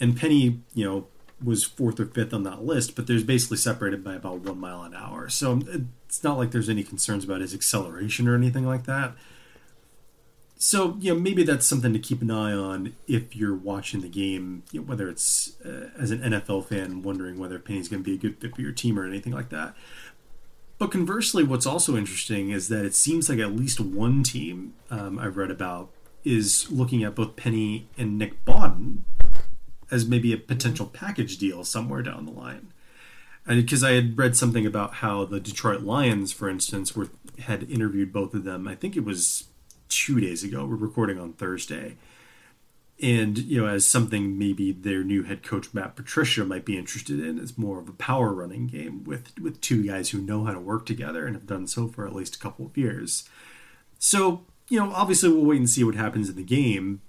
[0.00, 1.06] and Penny, you know,
[1.42, 4.82] was fourth or fifth on that list, but there's basically separated by about one mile
[4.82, 5.28] an hour.
[5.28, 5.60] So
[6.06, 9.14] it's not like there's any concerns about his acceleration or anything like that.
[10.62, 14.10] So you know maybe that's something to keep an eye on if you're watching the
[14.10, 18.04] game, you know, whether it's uh, as an NFL fan wondering whether Penny's going to
[18.04, 19.74] be a good fit for your team or anything like that.
[20.76, 25.18] But conversely, what's also interesting is that it seems like at least one team um,
[25.18, 25.88] I've read about
[26.24, 28.98] is looking at both Penny and Nick Bawden
[29.90, 32.70] as maybe a potential package deal somewhere down the line.
[33.46, 37.70] And because I had read something about how the Detroit Lions, for instance, were had
[37.70, 38.68] interviewed both of them.
[38.68, 39.44] I think it was
[39.90, 40.64] two days ago.
[40.64, 41.96] We're recording on Thursday.
[43.02, 47.18] And, you know, as something maybe their new head coach Matt Patricia might be interested
[47.18, 50.52] in is more of a power running game with with two guys who know how
[50.52, 53.28] to work together and have done so for at least a couple of years.
[53.98, 57.00] So, you know, obviously we'll wait and see what happens in the game.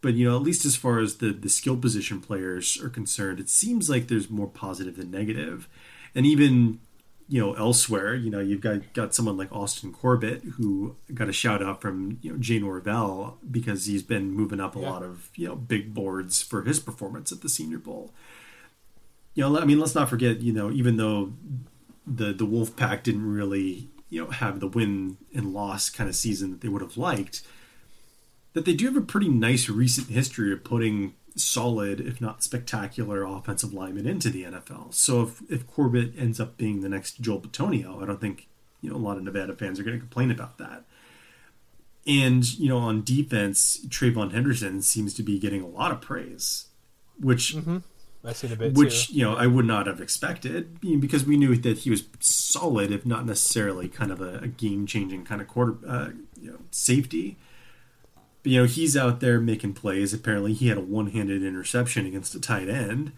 [0.00, 3.40] But, you know, at least as far as the, the skill position players are concerned,
[3.40, 5.68] it seems like there's more positive than negative.
[6.14, 6.80] And even,
[7.28, 11.32] you know, elsewhere, you know, you've got, got someone like Austin Corbett who got a
[11.32, 14.90] shout out from, you know, jane orvell because he's been moving up a Yeah.
[14.90, 18.14] lot of, you know, big boards for his performance at the Senior Bowl.
[19.34, 21.32] You know, I mean, let's not forget, you know, even though
[22.06, 26.14] the the Wolf Pack didn't really, you know, have the win and loss kind of
[26.14, 27.42] season that they would have liked,
[28.52, 33.24] that they do have a pretty nice recent history of putting solid, if not spectacular,
[33.24, 34.94] offensive linemen into the NFL.
[34.94, 38.48] So if if Corbett ends up being the next Joel Bitonio, I don't think
[38.80, 40.84] you know a lot of Nevada fans are going to complain about that.
[42.06, 46.66] And you know, on defense, Trayvon Henderson seems to be getting a lot of praise,
[47.20, 47.54] which
[48.24, 49.14] I've seen a bit which too.
[49.14, 53.04] you know I would not have expected because we knew that he was solid, if
[53.04, 57.36] not necessarily kind of a, a game-changing kind of quarter uh, you know, safety.
[58.46, 60.14] But you know he's out there making plays.
[60.14, 63.10] Apparently, he had a one-handed interception against a tight end,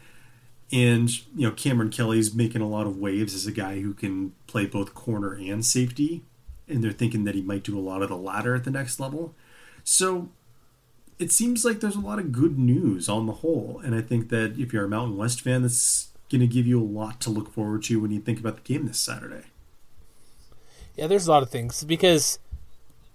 [0.73, 4.33] and you know Kameron Kelly's making a lot of waves as a guy who can
[4.47, 6.25] play both corner and safety.
[6.67, 8.99] And they're thinking that he might do a lot of the latter at the next
[8.99, 9.35] level.
[9.85, 10.31] So
[11.19, 13.83] it seems like there's a lot of good news on the whole.
[13.85, 16.81] And I think that if you're a Mountain West fan, that's going to give you
[16.81, 19.45] a lot to look forward to when you think about the game this Saturday.
[20.97, 22.39] Yeah, there's a lot of things because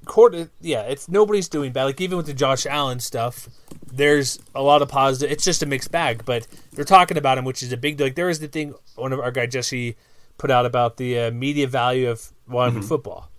[0.06, 0.36] court.
[0.62, 1.86] Yeah, it's nobody's doing bad.
[1.86, 3.50] Like even with the Josh Allen stuff,
[3.92, 5.32] there's a lot of positive.
[5.32, 8.00] It's just a mixed bag, but they're talking about him, which is a big.
[8.00, 8.74] Like there is the thing.
[8.96, 9.96] One of our guy Jesse
[10.38, 13.30] put out about the uh, media value of Wyoming football,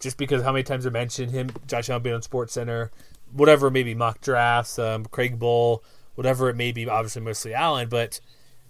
[0.00, 2.90] just because how many times I mentioned him, Josh Allen being on Sports Center,
[3.32, 5.82] whatever maybe mock drafts, um, Craig Bull,
[6.14, 6.88] whatever it may be.
[6.88, 8.20] Obviously, mostly Allen, but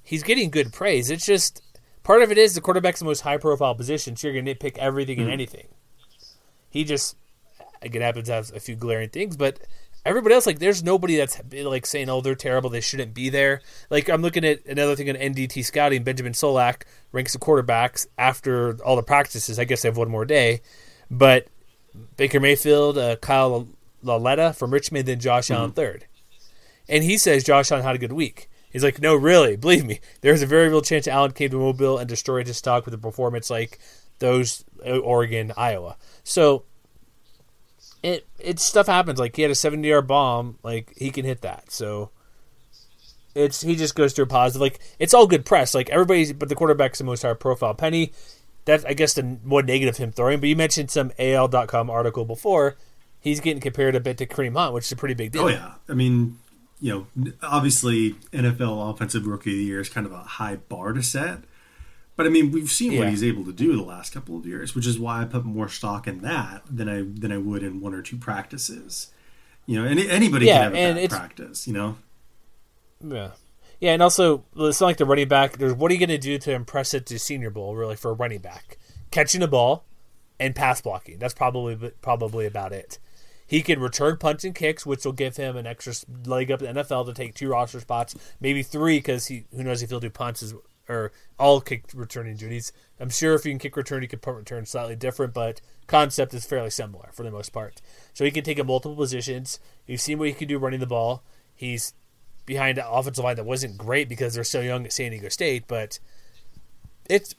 [0.02, 1.10] he's getting good praise.
[1.10, 1.62] It's just
[2.02, 4.54] part of it is the quarterback's the most high profile position, so you're going to
[4.54, 5.66] nitpick everything and anything.
[6.70, 7.16] He just
[7.84, 9.60] again happens to have a few glaring things, but
[10.04, 13.62] everybody else like there's nobody that's like saying oh they're terrible they shouldn't be there.
[13.90, 16.02] Like I'm looking at another thing on NDT scouting.
[16.04, 19.58] Benjamin Solak ranks the quarterbacks after all the practices.
[19.58, 20.60] I guess they have one more day,
[21.10, 21.46] but
[22.16, 23.68] Baker Mayfield, uh, Kyle
[24.02, 26.06] Lauletta from Richmond, then Josh Allen third.
[26.88, 28.48] And he says Josh Allen had a good week.
[28.70, 30.00] He's like, no, really, believe me.
[30.20, 32.98] There's a very real chance Allen came to Mobile and destroyed his stock with a
[32.98, 33.78] performance like
[34.18, 35.96] those uh, Oregon, Iowa.
[36.24, 36.64] So
[38.04, 39.18] it it stuff happens.
[39.18, 41.72] Like he had a 70 yard bomb, like he can hit that.
[41.72, 42.10] So
[43.34, 44.60] it's he just goes through a positive.
[44.60, 45.74] Like it's all good press.
[45.74, 47.72] Like everybody's, but the quarterback's the most high profile.
[47.72, 48.12] Penny,
[48.66, 50.38] that's I guess the more negative him throwing.
[50.38, 52.76] But you mentioned some AL.com article before.
[53.20, 55.44] He's getting compared a bit to Kareem Hunt, which is a pretty big deal.
[55.44, 55.72] Oh, yeah.
[55.88, 56.38] I mean,
[56.82, 60.92] you know, obviously NFL Offensive Rookie of the Year is kind of a high bar
[60.92, 61.38] to set.
[62.16, 64.74] But I mean, we've seen what he's able to do the last couple of years,
[64.74, 67.80] which is why I put more stock in that than I than I would in
[67.80, 69.10] one or two practices.
[69.66, 71.66] You know, any, anybody Yeah, can have a and bad practice.
[71.66, 71.96] You know,
[73.02, 73.30] Yeah.
[73.80, 75.58] Yeah, and also it's not like the running back.
[75.58, 78.12] There's what are you going to do to impress it to Senior Bowl really for
[78.12, 78.78] a running back?
[79.10, 79.84] Catching the ball
[80.38, 81.18] and pass blocking.
[81.18, 82.98] That's probably probably about it.
[83.46, 85.92] He can return punts and kicks, which will give him an extra
[86.24, 89.64] leg up in the NFL to take two roster spots, maybe three, because he who
[89.64, 90.54] knows if he'll do punts as
[90.88, 92.72] or all kick returning duties.
[93.00, 96.34] I'm sure if you can kick return, you can punt return slightly different, but concept
[96.34, 97.80] is fairly similar for the most part.
[98.12, 99.60] So he can take in multiple positions.
[99.86, 101.22] You've seen what he can do running the ball.
[101.54, 101.94] He's
[102.46, 105.64] behind an offensive line that wasn't great because they're so young at San Diego State,
[105.66, 105.98] but
[107.08, 107.34] it's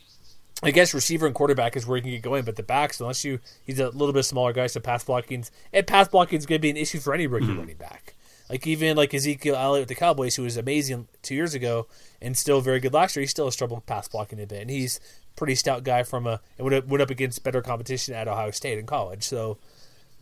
[0.63, 3.23] I guess receiver and quarterback is where he can get going, but the backs, unless
[3.25, 6.59] you he's a little bit smaller guy, so pass blocking and pass blocking is going
[6.59, 7.59] to be an issue for any rookie hmm.
[7.59, 8.14] running back.
[8.49, 11.87] Like even like Ezekiel Elliott with the Cowboys, who was amazing two years ago
[12.21, 14.69] and still very good last year, he still has trouble pass blocking a bit, and
[14.69, 14.99] he's
[15.31, 18.27] a pretty stout guy from a and went up, went up against better competition at
[18.27, 19.23] Ohio State in college.
[19.23, 19.57] So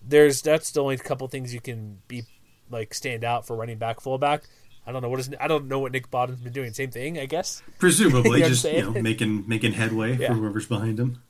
[0.05, 2.23] there's that's the only couple things you can be
[2.69, 4.43] like stand out for running back, fullback.
[4.87, 6.71] I don't know what is I don't know what Nick Bawden's been doing.
[6.73, 7.61] Same thing, I guess.
[7.79, 10.29] Presumably, You know just you know, making making headway Yeah.
[10.29, 11.21] for whoever's behind him.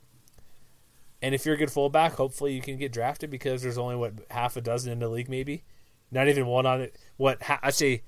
[1.22, 4.12] And if you're a good fullback, hopefully you can get drafted because there's only what
[4.30, 5.64] half a dozen in the league, maybe,
[6.14, 6.96] not even one on it.
[7.16, 8.02] What I say,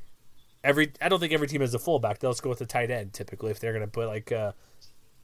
[0.64, 2.18] every I don't think every team has a fullback.
[2.18, 4.54] They'll just go with the tight end typically if they're going to put like a,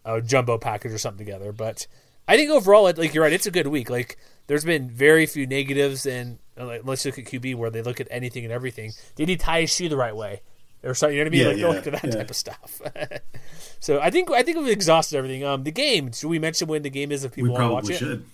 [0.04, 1.52] a jumbo package or something together.
[1.52, 1.86] But
[2.28, 3.90] I think overall, like you're right, it's a good week.
[3.90, 4.16] Like
[4.46, 8.00] there's been very few negatives, and uh, like, let's look at QB where they look
[8.00, 8.92] at anything and everything.
[9.16, 10.42] Did he tie his shoe the right way?
[10.84, 11.58] Or something, you know what I mean?
[11.58, 12.10] Yeah, like yeah, into that yeah.
[12.10, 12.82] type of stuff.
[13.80, 15.44] so I think I think we've exhausted everything.
[15.44, 16.10] Um, the game.
[16.12, 17.98] Should we mention when the game is if We people want to watch probably it?
[17.98, 18.26] should.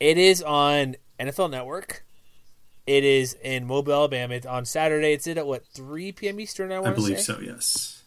[0.00, 2.04] It is on NFL Network.
[2.90, 4.34] It is in Mobile, Alabama.
[4.34, 5.12] It's on Saturday.
[5.12, 6.40] It's in at what 3 p.m.
[6.40, 6.72] Eastern.
[6.72, 7.34] I I to believe say.
[7.34, 7.40] so.
[7.40, 8.02] Yes.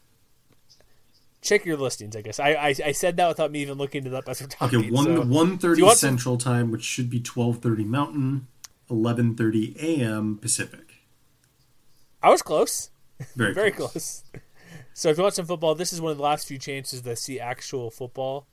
[1.42, 2.16] Check your listings.
[2.18, 4.48] I guess I, I I said that without me even looking it up as we're
[4.48, 4.80] talking.
[4.80, 8.48] Okay, one so- one thirty to- Central Time, which should be twelve thirty Mountain,
[8.90, 10.38] eleven thirty a.m.
[10.38, 10.96] Pacific.
[12.22, 12.90] I was close.
[13.38, 14.24] Very Very close.
[14.32, 14.42] close.
[14.94, 17.16] So if you want some football, this is one of the last few chances to
[17.16, 18.48] see actual football.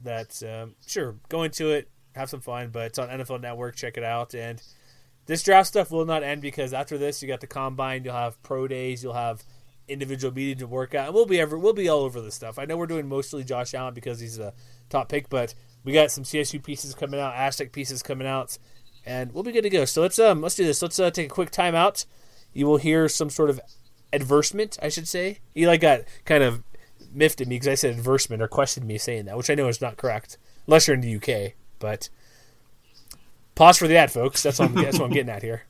[0.00, 3.76] That's um, sure go into it, have some fun, but it's on NFL Network.
[3.76, 4.34] Check it out.
[4.34, 4.62] And
[5.26, 8.42] this draft stuff will not end because after this, you got the combine, you'll have
[8.42, 9.44] pro days, you'll have
[9.88, 12.58] individual meetings to work out, and we'll be ever we'll be all over this stuff.
[12.58, 14.52] I know we're doing mostly Josh Allen because he's a
[14.88, 18.58] top pick, but we got some CSU pieces coming out, Aztec pieces coming out,
[19.04, 19.84] and we'll be good to go.
[19.84, 20.82] So let's um let's do this.
[20.82, 22.06] Let's uh, take a quick timeout.
[22.52, 23.60] You will hear some sort of
[24.12, 25.40] adversement, I should say.
[25.56, 26.62] Eli got kind of
[27.12, 29.68] miffed at me because I said adversement or questioned me saying that, which I know
[29.68, 31.54] is not correct unless you're in the UK.
[31.78, 32.08] But
[33.54, 34.42] pause for the ad, folks.
[34.42, 35.64] That's what I'm, that's what I'm getting at here.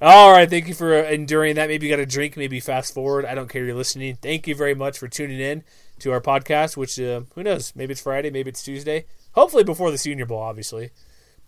[0.00, 1.68] All right, thank you for enduring that.
[1.68, 3.24] Maybe you got a drink, maybe fast forward.
[3.24, 3.64] I don't care.
[3.64, 4.16] You're listening.
[4.22, 5.64] Thank you very much for tuning in
[5.98, 6.76] to our podcast.
[6.76, 7.74] Which uh, who knows?
[7.74, 9.06] Maybe it's Friday, maybe it's Tuesday.
[9.32, 10.90] Hopefully before the Senior Bowl, obviously.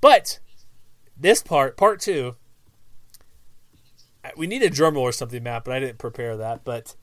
[0.01, 0.41] But
[1.17, 2.35] this part, part two,
[4.37, 5.65] we need a drum roll or something, Matt.
[5.65, 6.65] But I didn't prepare that.
[6.65, 6.97] But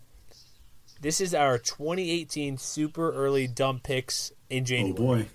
[0.99, 5.25] this is our 2018 super early dumb picks in Oh January, boy,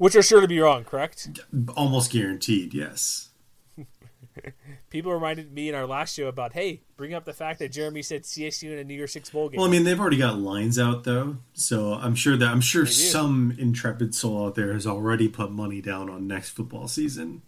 [0.00, 0.82] which are sure to be wrong.
[0.82, 1.28] Correct?
[1.76, 2.72] almost guaranteed.
[2.72, 3.28] Yes.
[4.90, 8.00] People reminded me in our last show about, hey, bring up the fact that Jeremy
[8.00, 9.58] said CSU in a New Year's Six bowl game.
[9.58, 12.86] Well, I mean, they've already got lines out though, so I'm sure that I'm sure
[12.86, 17.42] some intrepid soul out there has already put money down on next football season.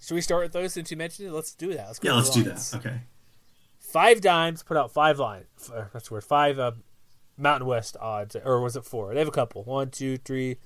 [0.00, 1.32] Should we start with those since you mentioned it?
[1.32, 1.86] Let's do that.
[1.86, 2.72] Let's Yeah, let's do that.
[2.76, 3.00] Okay.
[3.92, 5.44] 5Dimes put out five line.
[5.92, 6.24] That's word.
[6.24, 6.72] Five uh,
[7.36, 9.12] Mountain West odds, or was it four?
[9.12, 9.64] They have a couple.
[9.64, 10.56] One, two, three.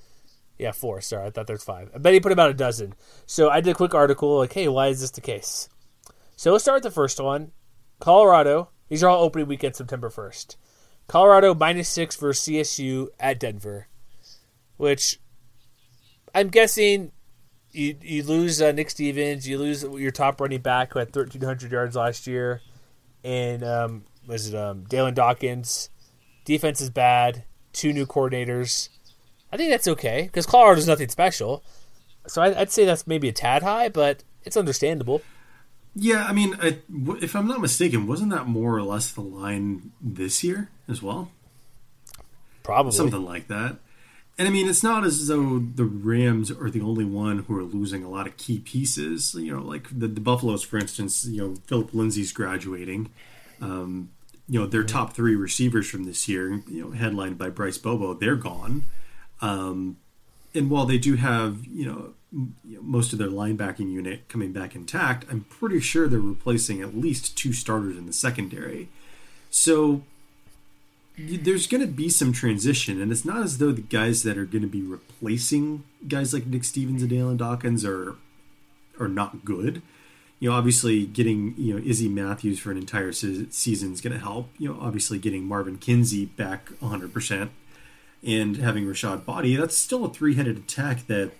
[0.59, 1.01] Yeah, four.
[1.01, 1.90] Sorry, I thought there's five.
[1.94, 2.94] I bet he put about a dozen.
[3.27, 5.68] So I did a quick article like, hey, why is this the case?
[6.37, 7.53] So let's start with the first one.
[8.01, 8.71] Colorado.
[8.88, 10.57] These are all opening weekend, September first.
[11.07, 13.88] Colorado minus six versus CSU at Denver,
[14.77, 15.21] which
[16.35, 17.12] I'm guessing
[17.73, 21.73] you you lose uh, Nick Stevens, you lose your top running back who had 1,300
[21.73, 22.61] yards last year,
[23.25, 25.90] and um, was it um, Dalyn Dawkins?
[26.44, 27.44] Defense is bad.
[27.73, 28.88] Two new coordinators.
[29.52, 31.62] I think that's okay because Colorado's nothing special.
[32.26, 35.22] So I, I'd say that's maybe a tad high, but it's understandable.
[35.94, 36.78] Yeah, I mean, I,
[37.20, 41.30] if I'm not mistaken, wasn't that more or less the line this year as well?
[42.62, 42.92] Probably.
[42.92, 43.78] Something like that.
[44.38, 47.64] And I mean, it's not as though the Rams are the only one who are
[47.64, 49.34] losing a lot of key pieces.
[49.34, 51.24] You know, like the, the Buffaloes, for instance.
[51.24, 53.11] You know, Phillip Lindsay's graduating.
[53.61, 54.11] Um,
[54.48, 58.14] you know, their top three receivers from this year, you know, headlined by Bryce Bobo,
[58.14, 58.84] they're gone.
[59.40, 59.96] Um,
[60.55, 62.14] and while they do have, you know,
[62.83, 67.37] most of their linebacking unit coming back intact, I'm pretty sure they're replacing at least
[67.37, 68.88] two starters in the secondary.
[69.51, 70.03] So
[71.18, 74.44] there's going to be some transition, and it's not as though the guys that are
[74.44, 78.14] going to be replacing guys like Nick Stevens and Dalyn Dawkins are
[79.01, 79.83] are not good.
[80.38, 84.12] You know, obviously getting you know Izzy Matthews for an entire se- season is going
[84.12, 84.51] to help.
[84.59, 87.51] You know, obviously getting Marvin Kinsey back 100 percent
[88.26, 91.33] and having Rashaad Boddie, that's still a three-headed attack that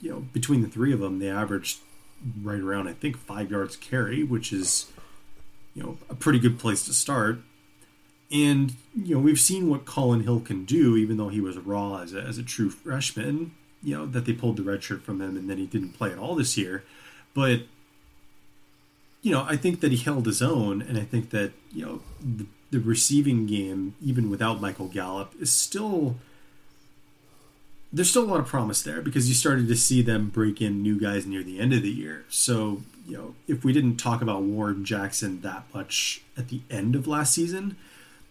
[0.00, 1.80] you know between the three of them they averaged
[2.42, 4.92] right around I think five yards carry, which is
[5.74, 7.38] you know a pretty good place to start.
[8.30, 11.98] And you know we've seen what Collin Hill can do, even though he was raw
[11.98, 13.52] as a, as a true freshman.
[13.82, 16.12] You know that they pulled the red shirt from him, and then he didn't play
[16.12, 16.84] at all this year.
[17.34, 17.62] But
[19.22, 22.00] you know I think that he held his own, and I think that you know
[22.20, 26.16] the, the receiving game, even without Michael Gallup, is still
[27.92, 30.82] there's still a lot of promise there because you started to see them break in
[30.82, 32.24] new guys near the end of the year.
[32.30, 36.96] So, you know, if we didn't talk about Warren Jackson that much at the end
[36.96, 37.76] of last season,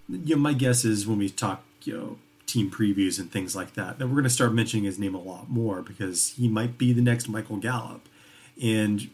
[0.09, 3.75] you know, my guess is when we talk, you know, team previews and things like
[3.75, 6.79] that, that we're going to start mentioning his name a lot more because he might
[6.79, 8.09] be the next Michael Gallup.
[8.59, 9.09] And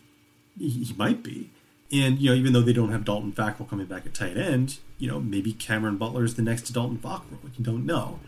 [0.57, 1.49] he might be.
[1.91, 4.77] And, you know, even though they don't have Dalton Fackrell coming back at tight end,
[4.97, 7.37] you know, maybe Cameron Butler is the next Dalton Fackrell.
[7.57, 8.19] You don't know.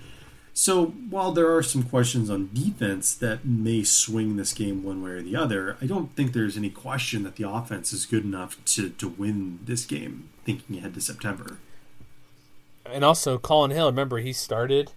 [0.53, 5.11] So while there are some questions on defense that may swing this game one way
[5.11, 8.63] or the other, I don't think there's any question that the offense is good enough
[8.65, 11.57] to, to win this game, thinking ahead to September.
[12.85, 14.91] And also, Collin Hill, remember, he started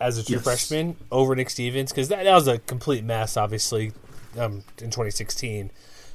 [0.00, 0.44] as a true Yes.
[0.44, 3.92] freshman over Nick Stevens because that, that was a complete mess, obviously,
[4.38, 5.70] um, in 2016.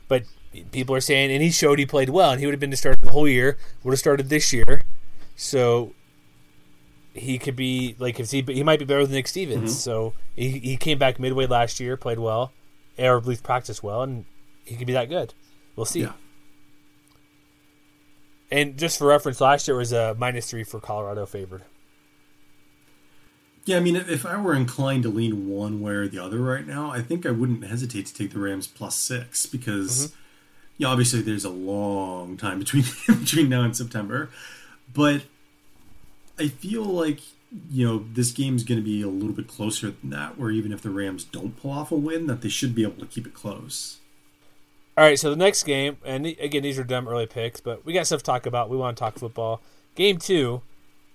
[0.08, 0.24] But
[0.72, 2.78] people are saying, and he showed he played well, and he would have been the
[2.78, 4.84] starter the whole year, would have started this year.
[5.36, 5.94] So
[7.14, 9.72] he could be like if he he might be better than Nick Stevens.
[9.72, 9.80] Mm-hmm.
[9.80, 12.52] So he he came back midway last year, played well,
[12.98, 14.26] or at least practiced well, and
[14.66, 15.34] he could be that good.
[15.76, 16.02] We'll see.
[16.02, 16.14] Yeah.
[18.52, 21.64] And just for reference, last year was a minus three for Colorado favored.
[23.66, 26.66] Yeah, I mean, if I were inclined to lean one way or the other right
[26.66, 30.16] now, I think I wouldn't hesitate to take the Rams plus six because, mm-hmm.
[30.80, 34.30] Yeah, obviously there's a long time between between now and September,
[34.92, 35.24] but
[36.40, 37.20] I feel like
[37.70, 40.40] you know this game's going to be a little bit closer than that.
[40.40, 43.00] Where even if the Rams don't pull off a win, that they should be able
[43.02, 43.98] to keep it close.
[44.98, 47.94] All right, so the next game, and again, these are dumb early picks, but we
[47.94, 48.70] got stuff to talk about.
[48.70, 49.62] We want to talk football.
[49.96, 50.62] Game two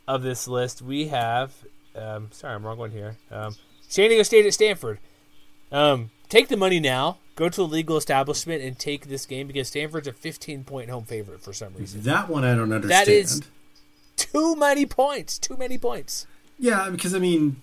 [0.07, 1.55] of this list, we have.
[1.96, 3.16] Um, sorry, I'm wrong one here.
[3.31, 3.57] Um,
[3.88, 4.98] San Diego State at Stanford.
[5.72, 7.18] Um, take the money now.
[7.36, 11.04] Go to a legal establishment and take this game because Stanford's a 15 point home
[11.04, 12.02] favorite for some reason.
[12.02, 13.06] That one I don't understand.
[13.06, 13.42] That is-
[14.16, 15.38] Too many points.
[15.38, 16.26] Too many points.
[16.58, 17.56] Yeah, because I mean,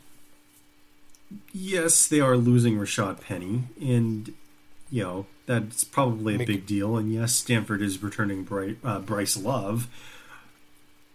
[1.53, 4.33] yes, they are losing Rashaad Penny, and
[4.89, 6.97] you know that's probably a Make- big deal.
[6.97, 9.87] And yes, Stanford is returning Bryce, uh, Bryce Love,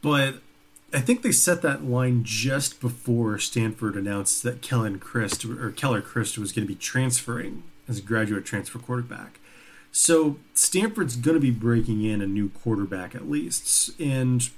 [0.00, 0.36] but
[0.94, 6.00] I think they set that line just before Stanford announced that Kellen Chryst or Keller
[6.00, 9.38] Chryst was going to be transferring as a graduate transfer quarterback.
[9.92, 14.48] So Stanford's going to be breaking in a new quarterback at least, and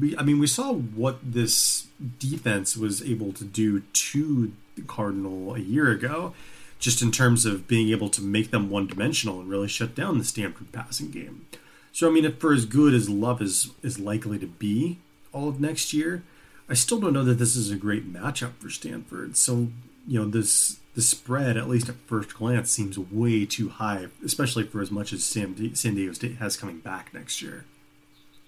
[0.00, 5.54] we I mean we saw what this defense was able to do to the Cardinal
[5.54, 6.34] a year ago,
[6.78, 10.18] just in terms of being able to make them one dimensional and really shut down
[10.18, 11.46] the Stanford passing game.
[11.92, 14.98] So I mean, if for as good as Love is is likely to be
[15.32, 16.22] all of next year,
[16.68, 19.36] I still don't know that this is a great matchup for Stanford.
[19.36, 19.68] So
[20.06, 24.64] you know this the spread, at least at first glance, seems way too high, especially
[24.64, 27.64] for as much as San, San Diego State has coming back next year.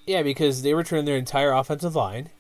[0.07, 2.31] Yeah, because they returned their entire offensive line.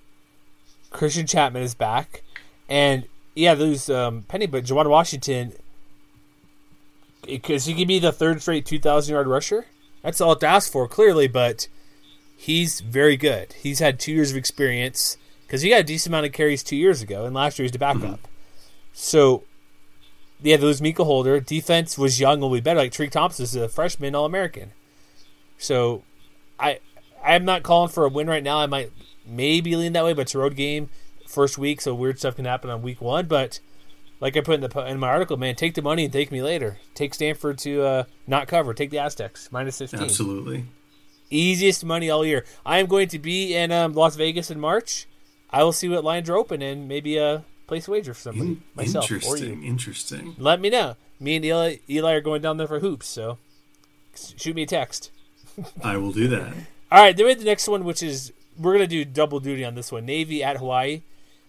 [0.90, 2.22] Christian Chapman is back,
[2.68, 5.52] and yeah, they lose um, Penny, but Juwan Washington,
[7.22, 9.66] because he could be the third straight two thousand yard rusher.
[10.02, 11.66] That's all to ask for, clearly, but
[12.36, 13.54] he's very good.
[13.54, 16.76] He's had two years of experience because he got a decent amount of carries two
[16.76, 18.20] years ago, and last year he's the backup.
[18.98, 19.44] So,
[20.42, 21.38] yeah, was Mikah Holder.
[21.38, 22.80] Defense was young, will be better.
[22.80, 24.72] Like Tariq Thompson is a freshman All American.
[25.58, 26.02] So,
[26.58, 26.80] I
[27.22, 28.58] I'm not calling for a win right now.
[28.58, 28.90] I might
[29.26, 30.88] maybe lean that way, but it's a road game,
[31.26, 33.26] first week, so weird stuff can happen on week one.
[33.26, 33.60] But
[34.18, 36.42] like I put in the in my article, man, take the money and take me
[36.42, 36.78] later.
[36.94, 38.72] Take Stanford to uh, not cover.
[38.72, 40.00] Take the Aztecs minus fifteen.
[40.00, 40.64] Absolutely.
[41.28, 42.46] Easiest money all year.
[42.64, 45.06] I am going to be in um, Las Vegas in March.
[45.50, 48.50] I will see what lines are open and maybe uh, place a wager for somebody
[48.50, 49.62] In- myself or interesting.
[49.62, 49.68] you.
[49.68, 50.34] Interesting.
[50.38, 50.96] Let me know.
[51.18, 53.38] Me and Eli, Eli are going down there for hoops, so
[54.36, 55.10] shoot me a text.
[55.82, 56.52] I will do that.
[56.92, 59.64] All right, then we have the next one, which is we're gonna do double duty
[59.64, 60.04] on this one.
[60.06, 61.02] Navy at Hawaii.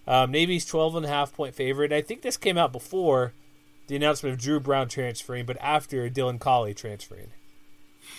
[0.07, 1.91] Um, Navy's 12 and a half point favorite.
[1.91, 3.33] I think this came out before
[3.87, 7.31] the announcement of Dru Brown transferring, but after Dylan Collie transferring.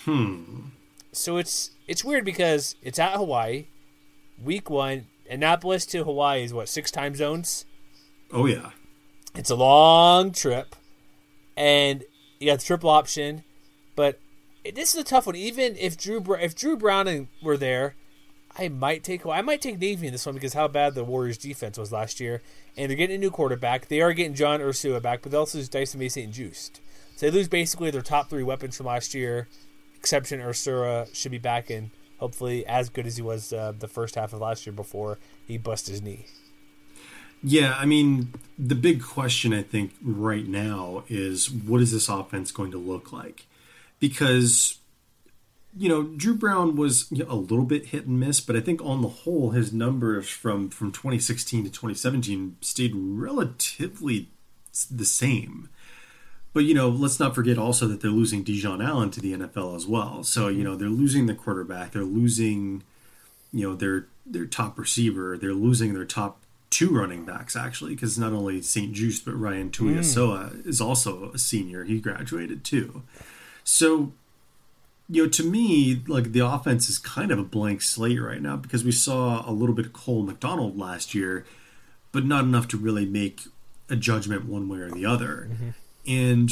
[0.05, 0.67] Hmm.
[1.11, 3.65] So it's it's weird because it's at Hawaii,
[4.43, 5.07] week one.
[5.29, 7.65] Annapolis to Hawaii is what six time zones.
[8.31, 8.71] Oh yeah.
[9.35, 10.75] It's a long trip,
[11.55, 12.03] and
[12.39, 13.43] you got the triple option.
[13.95, 14.19] But
[14.63, 15.35] this is a tough one.
[15.35, 17.95] Even if Dru if Dru Brown were there,
[18.57, 21.37] I might take I might take Navy in this one because how bad the Warriors
[21.37, 22.41] defense was last year,
[22.77, 23.87] and they're getting a new quarterback.
[23.87, 26.81] They are getting John Ursua back, but they also lose Dyson Mason and Juiced.
[27.15, 29.47] So they lose basically their top three weapons from last year.
[29.95, 34.15] Exception Ursua should be back in, hopefully as good as he was uh, the first
[34.15, 36.25] half of last year before he busted his knee.
[37.41, 42.51] Yeah, I mean, the big question I think right now is what is this offense
[42.51, 43.45] going to look like?
[43.99, 44.79] Because
[45.77, 49.01] you know, Dru Brown was a little bit hit and miss, but I think on
[49.01, 54.29] the whole, his numbers from from 2016 to 2017 stayed relatively
[54.89, 55.69] the same.
[56.53, 59.75] But you know, let's not forget also that they're losing Dijon Allen to the NFL
[59.75, 60.23] as well.
[60.23, 60.63] So you mm-hmm.
[60.63, 62.83] know, they're losing the quarterback, they're losing,
[63.53, 68.17] you know, their their top receiver, they're losing their top two running backs actually, because
[68.17, 68.93] not only St.
[68.93, 70.67] Juste but Ryan Tuiasoa mm.
[70.67, 71.83] is also a senior.
[71.83, 73.03] He graduated too.
[73.63, 74.13] So
[75.09, 78.55] you know, to me, like the offense is kind of a blank slate right now
[78.55, 81.45] because we saw a little bit of Cole McDonald last year,
[82.11, 83.41] but not enough to really make
[83.89, 85.49] a judgment one way or the other.
[85.51, 85.69] Mm-hmm.
[86.07, 86.51] And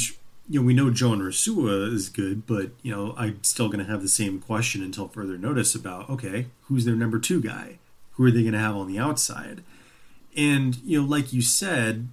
[0.50, 3.90] you know, we know John Ursua is good, but you know, I'm still going to
[3.90, 7.78] have the same question until further notice about okay, who's their number two guy?
[8.12, 9.62] Who are they going to have on the outside?
[10.38, 12.08] And you know, like you said,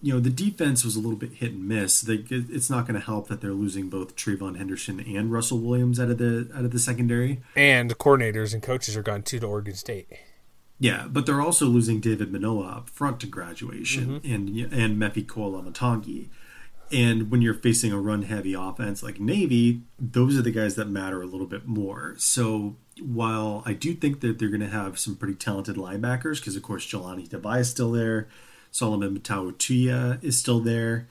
[0.00, 2.00] you know the defense was a little bit hit and miss.
[2.00, 5.98] They, it's not going to help that they're losing both Trayvon Henderson and Russell Williams
[5.98, 7.40] out of the out of the secondary.
[7.56, 10.06] And coordinators and coaches are gone too to Oregon State.
[10.78, 14.32] Yeah, but they're also losing David Manoa up front to graduation mm-hmm.
[14.32, 15.64] and and Mefi Koula
[16.92, 20.88] And when you're facing a run heavy offense like Navy, those are the guys that
[20.88, 22.14] matter a little bit more.
[22.18, 26.56] So while I do think that they're going to have some pretty talented linebackers, because
[26.56, 28.28] of course Jahlani Tavai is still there,
[28.70, 31.08] Solomon Matautia is still there.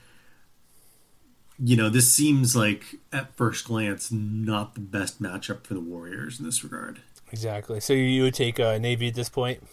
[1.58, 2.84] You know, this seems like
[3.14, 7.00] at first glance not the best matchup for the Warriors in this regard.
[7.32, 7.80] Exactly.
[7.80, 9.64] So you would take uh, Navy at this point?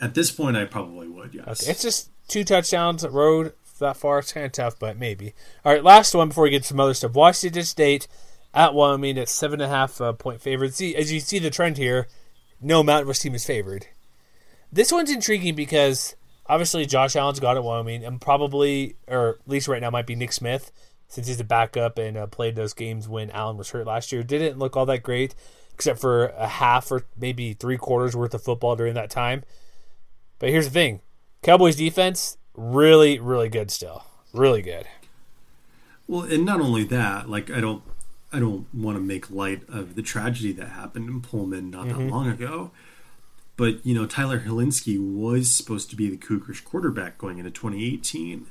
[0.00, 1.34] At this point, I probably would.
[1.34, 1.62] Yes.
[1.62, 1.70] Okay.
[1.70, 4.18] It's just two touchdowns road that far.
[4.18, 5.34] It's kind of tough, but maybe.
[5.64, 7.12] All right, last one before we get to some other stuff.
[7.12, 8.08] Washington State
[8.54, 10.76] at Wyoming at seven and a half uh, point favorites.
[10.76, 12.08] See, as you see the trend here,
[12.60, 13.86] no Mountain West team is favored.
[14.72, 19.68] This one's intriguing because obviously Josh Allen's got it Wyoming, and probably, or at least
[19.68, 20.72] right now, might be Nick Smith
[21.08, 24.22] since he's a backup and uh, played those games when Allen was hurt last year.
[24.22, 25.34] Didn't look all that great,
[25.74, 29.44] except for a half or maybe three quarters worth of football during that time.
[30.38, 31.00] But here's the thing
[31.42, 34.04] Cowboys defense, really, really good still.
[34.32, 34.86] Really good.
[36.08, 37.82] Well, and not only that, like, I don't.
[38.32, 42.06] I don't want to make light of the tragedy that happened in Pullman not mm-hmm.
[42.06, 42.70] that long ago
[43.56, 48.46] but you know, Tyler Hilinski was supposed to be the Cougars quarterback going into 2018.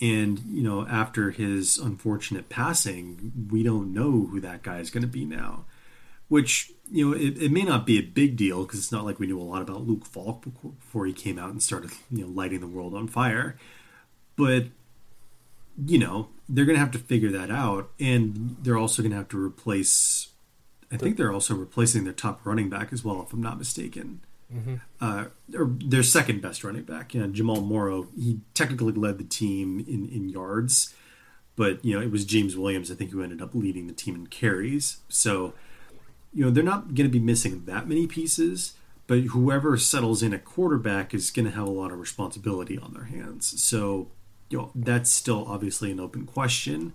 [0.00, 5.02] And you know, after his unfortunate passing, we don't know who that guy is going
[5.02, 5.64] to be now.
[6.28, 9.18] Which you know, it, it may not be a big deal because it's not like
[9.18, 10.44] we knew a lot about Luke Falk
[10.80, 13.56] before he came out and started you know lighting the world on fire.
[14.36, 14.68] But
[15.86, 19.16] you know, they're going to have to figure that out, and they're also going to
[19.16, 20.32] have to replace
[20.92, 24.20] I think they're also replacing their top running back as well, if I'm not mistaken.
[24.54, 24.74] Mm-hmm.
[25.00, 28.08] Uh, or their second best running back, you know, Jamal Morrow.
[28.14, 30.94] He technically led the team in, in yards,
[31.56, 34.14] but you know it was James Williams, I think, who ended up leading the team
[34.14, 34.98] in carries.
[35.08, 35.54] So,
[36.34, 38.74] you know, they're not going to be missing that many pieces,
[39.06, 42.92] but whoever settles in a quarterback is going to have a lot of responsibility on
[42.92, 43.62] their hands.
[43.62, 44.08] So,
[44.52, 46.92] you know, that's still obviously an open question.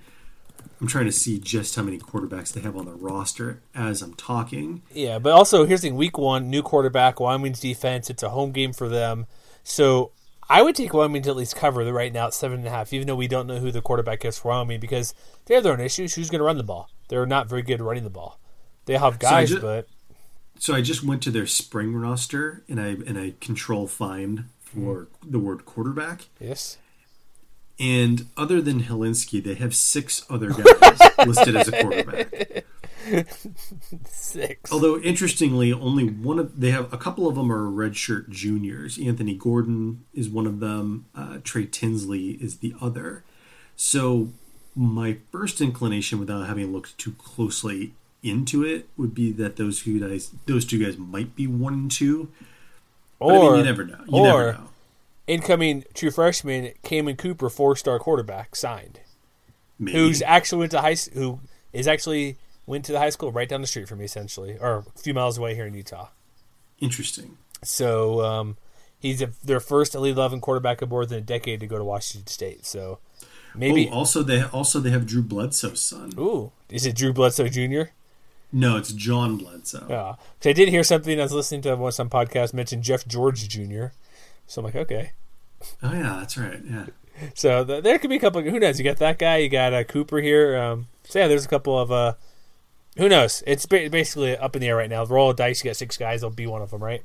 [0.80, 4.14] I'm trying to see just how many quarterbacks they have on the roster as I'm
[4.14, 4.84] talking.
[4.94, 8.12] Yeah, but also here's the thing: Week one, new quarterback, Wyoming's defense.
[8.12, 9.26] It's a home game for them,
[9.64, 10.12] so
[10.48, 12.70] I would take Wyoming to at least cover the right now at seven and a
[12.70, 15.64] half, even though we don't know who the quarterback is for Wyoming because they have
[15.64, 16.14] their own issues.
[16.14, 16.90] Who's going to run the ball?
[17.10, 18.40] They're not very good at running the ball.
[18.86, 19.88] They have guys, so just, but
[20.60, 25.06] so I just went to their spring roster and I and I control find for
[25.06, 25.08] mm.
[25.24, 26.28] the word quarterback.
[26.40, 26.78] Yes.
[27.80, 32.66] And other than Hilinski, they have six other guys listed as a quarterback.
[34.06, 34.72] Six.
[34.72, 38.98] Although interestingly, only one of they have a couple of them are redshirt juniors.
[38.98, 41.06] Anthony Gordon is one of them.
[41.16, 43.24] Uh, Trey Tinsley is the other.
[43.76, 44.30] So
[44.76, 50.00] my first inclination, without having looked too closely into it, would be that those two
[50.00, 52.30] guys, those two guys, might be one and two.
[53.20, 54.04] But, or I mean, you never know.
[54.08, 54.70] You or, never know
[55.28, 59.02] incoming true freshman Cammon Cooper, four star quarterback, signed.
[59.78, 59.98] Maybe.
[59.98, 63.62] Who's actually went to high who is actually went to the high school right down
[63.62, 66.10] the street from me, essentially, or a few miles away here in Utah.
[66.80, 67.38] Interesting.
[67.64, 68.58] So um,
[69.00, 72.28] he's a, their first Elite Eleven quarterback aboard in a decade to go to Washington
[72.28, 72.66] State.
[72.66, 73.00] So
[73.56, 76.12] maybe oh, also they also they have Drew Bledsoe's son.
[76.18, 77.92] Ooh, is it Drew Bledsoe Jr.?
[78.52, 79.86] No, it's John Bledsoe.
[79.90, 81.20] Yeah, because I did hear something.
[81.20, 83.88] I was listening to one some podcast mentioned Jeff George Jr.
[84.48, 85.12] So I'm like, okay.
[85.84, 86.60] Oh yeah, that's right.
[86.70, 86.86] Yeah.
[87.34, 88.42] So the, there could be a couple.
[88.42, 88.78] Who knows?
[88.78, 89.38] You got that guy.
[89.38, 90.56] You got uh, Cooper here.
[90.58, 91.92] Um, so yeah, there's a couple of.
[91.92, 92.14] Uh,
[92.98, 93.44] who knows?
[93.48, 95.04] It's ba- basically up in the air right now.
[95.06, 95.64] Roll a dice.
[95.64, 96.24] You got six guys.
[96.24, 97.04] I'll be one of them, right?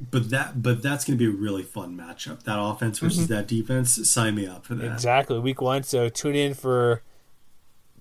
[0.00, 2.44] But that but that's going to be a really fun matchup.
[2.44, 3.32] That offense versus Mm-hmm.
[3.34, 4.08] that defense.
[4.10, 4.92] Sign me up for that.
[4.92, 5.38] Exactly.
[5.38, 5.82] Week one.
[5.82, 7.02] So tune in for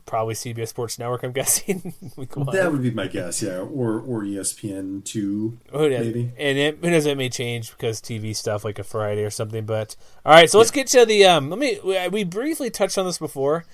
[0.07, 1.21] probably CBS Sports Network.
[1.21, 1.93] I'm guessing.
[2.17, 6.05] That would be my guess, yeah, or or ESPN two, Who knows?
[6.05, 6.31] maybe.
[6.39, 7.05] And it, who knows?
[7.05, 9.65] It may change because TV stuff, like a Friday or something.
[9.65, 9.95] But
[10.25, 11.25] all right, so let's get to the.
[11.25, 11.79] Um, let me.
[12.09, 13.65] we- briefly touched on this before.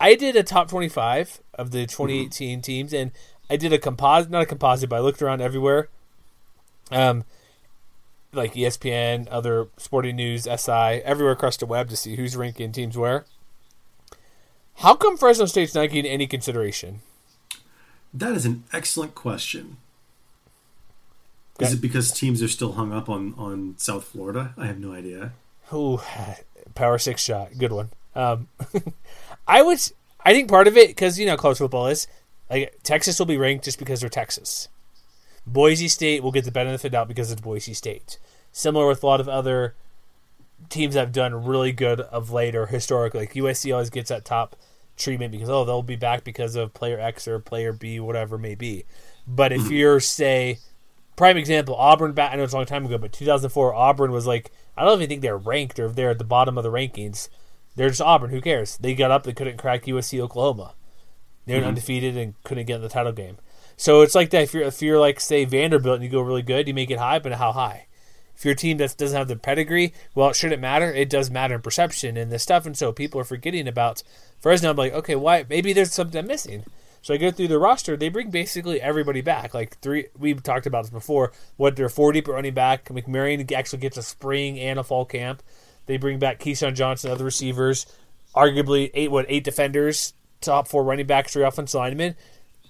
[0.00, 3.10] I did a top twenty-five of the 2018 teams, and
[3.50, 5.88] I did a composite, not a composite, but I looked around everywhere.
[6.90, 7.24] Um,
[8.32, 10.72] like ESPN, other sporting news, SI,
[11.04, 13.24] everywhere across the web to see who's ranking teams where.
[14.76, 17.00] How come Fresno State's not getting any consideration?
[18.12, 19.76] That is an excellent question.
[21.60, 24.54] Is it because teams are still hung up on on South Florida?
[24.56, 25.32] I have no idea.
[25.72, 26.00] Ooh,
[26.74, 27.90] power six shot, good one.
[28.14, 28.48] Um,
[29.48, 29.78] I would,
[30.24, 32.06] I think part of it because you know college football is
[32.50, 34.68] like Texas will be ranked just because they're Texas.
[35.46, 38.18] Boise State will get the benefit of the doubt because it's Boise State.
[38.50, 39.74] Similar with a lot of other
[40.68, 43.20] teams have done really good of late or historically.
[43.20, 44.56] Like USC always gets that top
[44.96, 48.40] treatment because oh they'll be back because of player X or player B, whatever it
[48.40, 48.84] may be.
[49.26, 49.72] But if mm-hmm.
[49.72, 50.58] you're say
[51.16, 54.26] prime example, Auburn back I know it's a long time ago, but 2004 Auburn was
[54.26, 57.28] like I don't even think they're ranked or they're at the bottom of the rankings.
[57.76, 58.30] They're just Auburn.
[58.30, 58.76] Who cares?
[58.78, 59.24] They got up.
[59.24, 60.74] They couldn't crack USC Oklahoma.
[61.46, 61.68] They were mm-hmm.
[61.68, 63.38] undefeated and couldn't get in the title game.
[63.76, 64.42] So it's like that.
[64.42, 66.98] If you're if you're like say Vanderbilt and you go really good, you make it
[66.98, 67.86] high, but how high?
[68.36, 70.92] If you're team doesn't have the pedigree, well, it shouldn't matter.
[70.92, 74.02] It does matter in perception and this stuff, and so people are forgetting about
[74.40, 74.70] Fresno.
[74.70, 75.44] I'm like, okay, why?
[75.48, 76.64] Maybe there's something I'm missing.
[77.04, 77.98] So I go through the roster.
[77.98, 79.52] They bring basically everybody back.
[79.52, 81.32] Like three, we've talked about this before.
[81.56, 82.86] What they're four deep running back.
[82.86, 85.42] McMarion actually gets a spring and a fall camp.
[85.84, 87.84] They bring back KeeSean Johnson, other receivers,
[88.34, 92.14] arguably eight what eight defenders, top four running backs, three offensive linemen,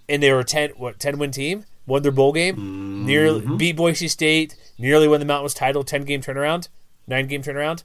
[0.08, 1.64] and they were a ten what ten win team.
[1.86, 3.56] Won their bowl game, nearly mm-hmm.
[3.58, 6.68] beat Boise State, nearly won the Mountain West title, ten game turnaround,
[7.06, 7.84] nine game turnaround.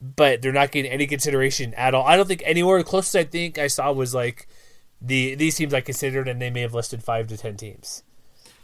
[0.00, 2.06] But they're not getting any consideration at all.
[2.06, 2.78] I don't think anywhere.
[2.78, 4.46] The closest I think I saw was like
[5.02, 8.02] the these teams I considered, and they may have listed five to ten teams.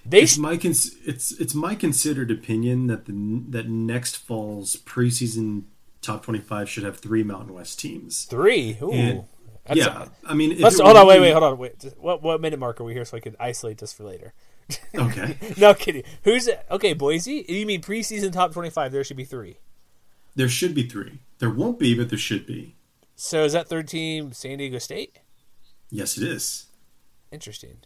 [0.06, 3.12] They It's sh- my cons- it's it's my considered opinion that the
[3.50, 5.64] that next fall's preseason
[6.00, 8.24] top twenty five should have three Mountain West teams.
[8.24, 8.78] three.
[8.80, 9.24] Ooh, And-
[9.66, 11.06] That's yeah, I mean, Let's hold on.
[11.06, 11.58] Wait, wait, hold on.
[11.58, 11.78] Wait.
[11.78, 14.32] Just- What what minute mark are we here so I can isolate this for later?
[14.94, 16.04] Okay, No kidding.
[16.22, 16.92] Who's okay?
[16.94, 17.44] Boise.
[17.48, 18.92] You mean preseason top twenty five?
[18.92, 19.58] There should be three.
[20.34, 21.18] there should be three.
[21.38, 22.74] There won't be, but there should be.
[23.16, 25.18] So is that third team San Diego State?
[25.90, 26.66] Yes, it is.
[27.30, 27.78] Interesting.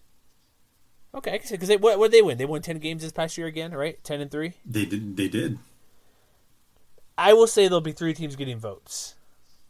[1.14, 2.38] Okay, I can say because they what what did they win?
[2.38, 4.02] They won ten games this past year again, right?
[4.04, 4.54] Ten and three.
[4.64, 5.16] They did.
[5.16, 5.58] They did.
[7.16, 9.14] I will say there'll be three teams getting votes.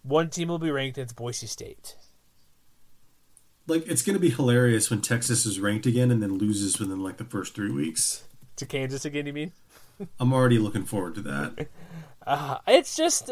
[0.08, 0.96] One team will be ranked.
[0.96, 1.96] and It's Boise State.
[3.66, 7.02] Like it's going to be hilarious when Texas is ranked again and then loses within
[7.02, 8.24] like the first three weeks.
[8.56, 9.52] To Kansas again, you mean?
[10.18, 11.68] I'm already looking forward to that.
[12.26, 13.30] Uh, it's just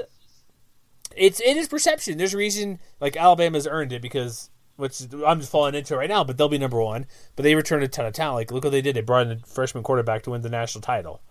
[1.17, 2.19] it's it is perception.
[2.19, 6.25] There's a reason like Alabama's earned it because which I'm just falling into right now,
[6.25, 7.07] but they'll be number one.
[7.37, 8.37] But they returned a ton of talent.
[8.37, 8.97] Like look what they did.
[8.97, 11.23] They brought in a freshman quarterback to win the national title.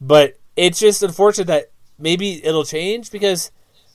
[0.00, 3.50] But it's just unfortunate that maybe it'll change because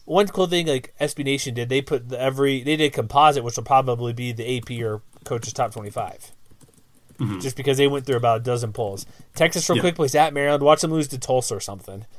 [0.07, 3.57] one cool thing like SB Nation did, they put the every they did composite, which
[3.57, 7.39] will probably be the AP or coach's top twenty mm-hmm.
[7.39, 9.05] Just because they went through about a dozen polls.
[9.35, 9.81] Texas real Yeah.
[9.81, 10.63] quick plays at Maryland.
[10.63, 12.05] Watch them lose to Tulsa or something.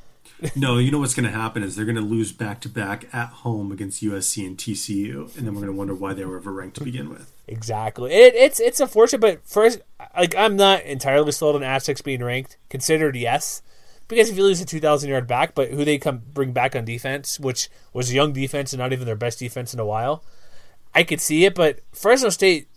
[0.55, 3.13] No, you know what's going to happen is they're going to lose back to back
[3.13, 6.37] at home against USC and TCU, and then we're going to wonder why they were
[6.37, 7.33] ever ranked to begin with.
[7.49, 8.13] Exactly.
[8.13, 9.81] It, it's it's unfortunate, but first,
[10.17, 12.57] like I'm not entirely sold on Aztecs being ranked.
[12.69, 13.63] Considered yes,
[14.09, 16.85] because if you lose a 2,000 yard back, but who they come bring back on
[16.85, 20.25] defense, which was a young defense and not even their best defense in a while,
[20.95, 21.55] I could see it.
[21.55, 22.69] But Fresno State,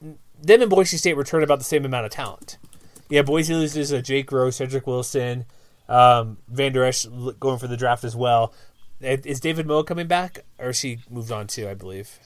[0.00, 2.58] them and Boise State return about the same amount of talent.
[3.08, 5.44] Yeah, Boise loses a Jake Roh, Cedric Wilson,
[5.88, 7.04] um, Vander Esch
[7.40, 8.54] going for the draft as well.
[9.00, 11.68] Is David Moa coming back, or is he moved on too?
[11.68, 12.18] I believe.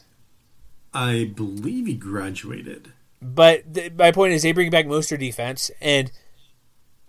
[0.93, 2.93] I believe he graduated.
[3.23, 6.11] But th- my point is, they bring back most of their defense, and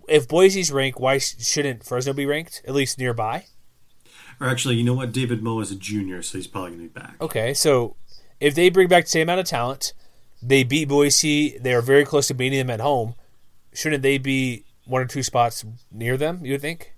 [0.08, 3.46] if Boise's ranked, why shouldn't Fresno be ranked at least nearby?
[4.40, 5.12] Or actually, you know what?
[5.12, 7.16] David Moa is a junior, so he's probably going to be back.
[7.20, 7.96] Okay, so
[8.40, 9.92] if they bring back the same amount of talent,
[10.42, 13.14] they beat Boise, they are very close to beating them at home.
[13.72, 16.44] Shouldn't they be one or two spots near them?
[16.44, 16.92] You would think.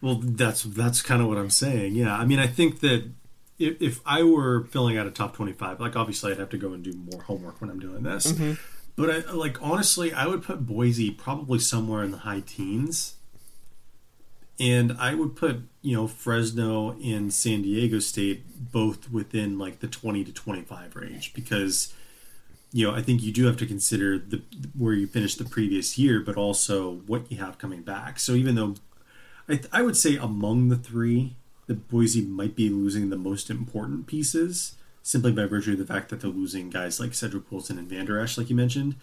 [0.00, 1.94] Well, that's that's kind of what I'm saying.
[1.94, 3.10] Yeah, I mean, I think that
[3.58, 6.72] if, if I were filling out a top 25, like obviously I'd have to go
[6.72, 8.32] and do more homework when I'm doing this.
[8.32, 8.54] Mm-hmm.
[8.96, 13.14] But I, like honestly, I would put Boise probably somewhere in the high teens.
[14.58, 19.88] and I would put you know Fresno and San Diego State both within like the
[19.88, 21.92] twenty to twenty five range because
[22.72, 24.42] you know I think you do have to consider the
[24.76, 28.20] where you finished the previous year, but also what you have coming back.
[28.20, 28.74] So even though
[29.48, 31.36] I, I would say among the three,
[31.66, 36.08] the Boise might be losing the most important pieces simply by virtue of the fact
[36.08, 38.96] that they're losing guys like Cedric Wilson and Vander Esch, like you mentioned.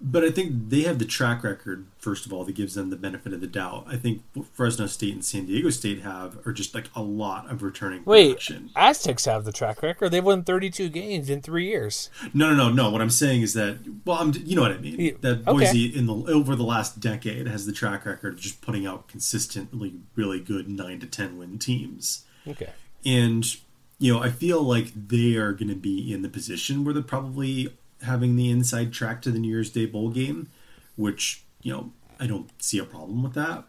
[0.00, 2.96] But I think they have the track record, first of all, that gives them the
[2.96, 3.86] benefit of the doubt.
[3.88, 7.62] I think Fresno State and San Diego State have are just like a lot of
[7.64, 8.70] returning Wait, production.
[8.76, 10.10] Aztecs have the track record.
[10.10, 12.10] They've won 32 games in three years.
[12.32, 12.90] No, no, no, no.
[12.90, 15.16] What I'm saying is that, well, I'm, you know what I mean.
[15.22, 15.64] That okay.
[15.64, 19.08] Boise in the over the last decade has the track record of just putting out
[19.08, 22.24] consistently really good nine to ten win teams.
[22.46, 22.70] Okay.
[23.04, 23.56] And,
[23.98, 27.02] you know, I feel like they are going to be in the position where they're
[27.02, 30.48] probably having the inside track to the New Year's Day bowl game,
[30.96, 33.64] which, you know, I don't see a problem with that.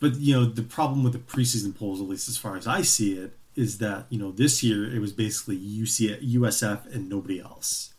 [0.00, 2.82] But, you know, the problem with the preseason polls, at least as far as I
[2.82, 7.40] see it, is that, you know, this year it was basically UC, USF and nobody
[7.40, 7.94] else.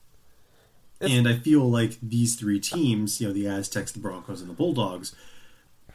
[0.99, 4.55] And I feel like these three teams, you know, the Aztecs, the Broncos, and the
[4.55, 5.15] Bulldogs,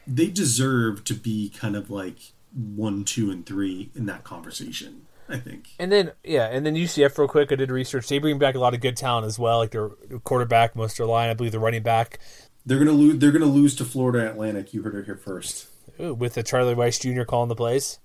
[0.06, 5.06] they deserve to be kind of like one, two, and three in that conversation.
[5.28, 5.68] I think.
[5.78, 7.52] And then yeah, and then UCF real quick.
[7.52, 8.08] I did research.
[8.08, 9.88] They bring back a lot of good talent as well, like their
[10.24, 11.30] quarterback, most of their line.
[11.30, 12.18] I believe the running back
[12.66, 13.18] They're gonna lose.
[13.18, 14.74] They're gonna lose to Florida Atlantic.
[14.74, 15.66] You heard it here first.
[16.00, 17.24] ooh, with the Charlie Weis Jr.
[17.24, 17.98] calling the plays.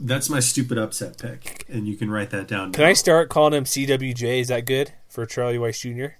[0.00, 2.72] That's my stupid upset pick, and you can write that down.
[2.72, 4.40] Can I start calling him CWJ?
[4.40, 6.14] Is that good for Charlie Weis Jr.?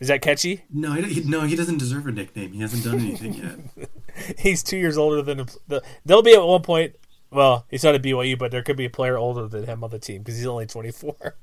[0.00, 0.64] Is that catchy?
[0.70, 2.52] No, he, no, he doesn't deserve a nickname.
[2.52, 3.88] He hasn't done anything yet.
[4.38, 5.82] He's two years older than the.
[6.04, 6.96] There'll be at one point.
[7.34, 9.90] Well, he's not at BYU, but there could be a player older than him on
[9.90, 11.36] the team because he's only twenty four.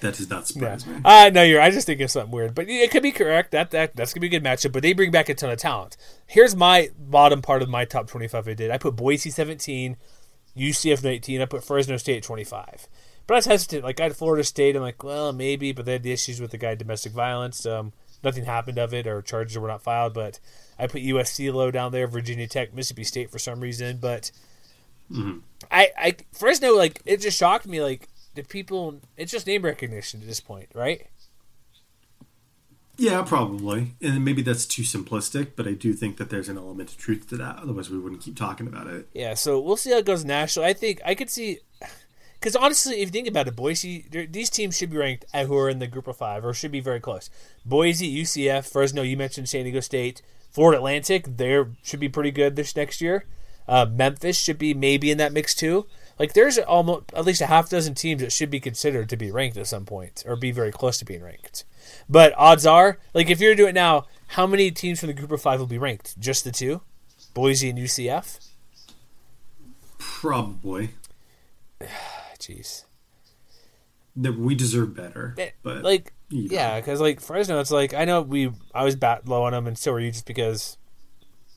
[0.00, 0.96] That does not surprise me.
[1.04, 1.60] I know you're.
[1.60, 3.50] I just think it's something weird, but it could be correct.
[3.52, 4.72] That that that's gonna be a good matchup.
[4.72, 5.96] But they bring back a ton of talent.
[6.26, 8.48] Here's my bottom part of my top 25.
[8.48, 8.70] I did.
[8.70, 9.96] I put Boise 17,
[10.56, 11.42] UCF 19.
[11.42, 12.88] I put Fresno State at 25.
[13.26, 13.84] But I was hesitant.
[13.84, 14.74] Like I had Florida State.
[14.74, 17.66] I'm like, well, maybe, but they had the issues with the guy domestic violence.
[17.66, 17.92] Um,
[18.24, 20.14] nothing happened of it, or charges were not filed.
[20.14, 20.40] But
[20.78, 23.98] I put USC low down there, Virginia Tech, Mississippi State for some reason.
[23.98, 24.32] But
[25.10, 25.38] Mm-hmm.
[25.70, 27.82] I, I Fresno, like it just shocked me.
[27.82, 31.06] Like the people, it's just name recognition at this point, right?
[32.96, 35.52] Yeah, probably, and maybe that's too simplistic.
[35.56, 37.56] But I do think that there's an element of truth to that.
[37.62, 39.08] Otherwise, we wouldn't keep talking about it.
[39.14, 40.66] Yeah, so we'll see how it goes national.
[40.66, 41.60] I think I could see,
[42.34, 45.56] because honestly, if you think about it, Boise, these teams should be ranked at who
[45.56, 47.30] are in the group of five, or should be very close.
[47.64, 49.00] Boise, UCF, Fresno.
[49.00, 51.38] You mentioned San Diego State, Florida Atlantic.
[51.38, 53.24] They should be pretty good this next year.
[53.70, 55.86] Uh, Memphis should be maybe in that mix too.
[56.18, 59.30] Like there's almost at least a half dozen teams that should be considered to be
[59.30, 61.64] ranked at some point, or be very close to being ranked.
[62.08, 65.12] But odds are, like if you're to do it now, how many teams from the
[65.12, 66.18] group of five will be ranked?
[66.18, 66.82] Just the two,
[67.32, 68.50] Boise and UCF.
[69.98, 70.90] Probably
[72.40, 72.84] Jeez.
[74.16, 75.34] that we deserve better.
[75.38, 79.26] Eh, But like yeah because like fresno it's like i know we i was bat
[79.26, 80.78] low on them and so were you just because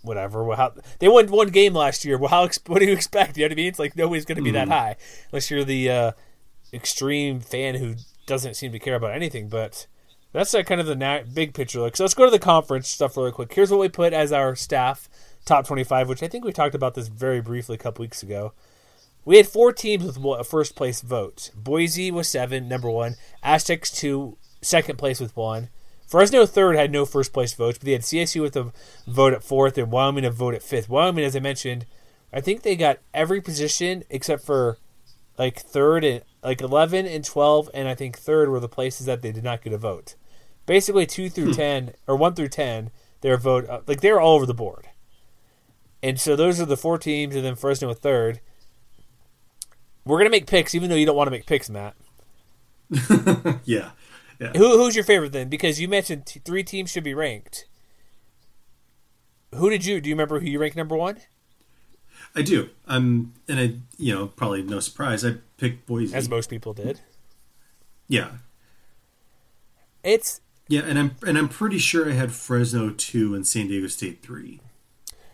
[0.04, 0.44] whatever.
[0.44, 2.18] Well, how, they won one game last year.
[2.18, 3.38] Well how what do you expect?
[3.38, 3.68] You know what i mean?
[3.68, 4.96] It's like nobody's going to be that high
[5.32, 6.12] unless you're the uh,
[6.72, 7.96] extreme fan who
[8.26, 9.88] doesn't seem to care about anything but
[10.32, 11.80] that's like kind of the na- big picture.
[11.80, 13.54] Look so let's go to the conference stuff really quick.
[13.54, 15.10] Here's what we put as our staff
[15.46, 18.54] top 25 which i think we talked about this very briefly a couple weeks ago.
[19.26, 21.52] We had four teams with a first place vote.
[21.56, 23.16] Boise was seven, number one.
[23.42, 25.70] Aztecs two, second place with one.
[26.14, 28.72] Fresno third had no first place votes, but they had CSU with a
[29.08, 30.88] vote at fourth and Wyoming a vote at fifth.
[30.88, 31.88] Wyoming, as I mentioned,
[32.32, 34.78] I think they got every position except for
[35.40, 39.24] like third and like eleven and twelve, and I think third were the places that
[39.24, 40.14] they did not get a vote.
[40.68, 42.92] Basically, two through ten or one through ten,
[43.22, 44.90] their vote uh, like they were all over the board.
[46.04, 48.40] And so those are the four teams, and then Fresno a third.
[50.06, 51.96] We're gonna make picks, even though you don't want to make picks, Matt.
[53.66, 53.94] yeah,
[54.44, 54.52] yeah.
[54.60, 55.50] Who who's your favorite then?
[55.50, 57.66] Because you mentioned t- three teams should be ranked.
[59.56, 60.10] Who did you do?
[60.10, 61.18] You remember who you ranked number one?
[62.36, 62.70] I do.
[62.88, 65.24] I'm, and I, you know, probably no surprise.
[65.24, 66.16] I picked Boise.
[66.16, 67.02] As most people did.
[68.08, 68.30] yeah,
[70.04, 73.88] It's yeah, and I'm and I'm pretty sure I had Fresno two and San Diego
[73.88, 74.60] State three.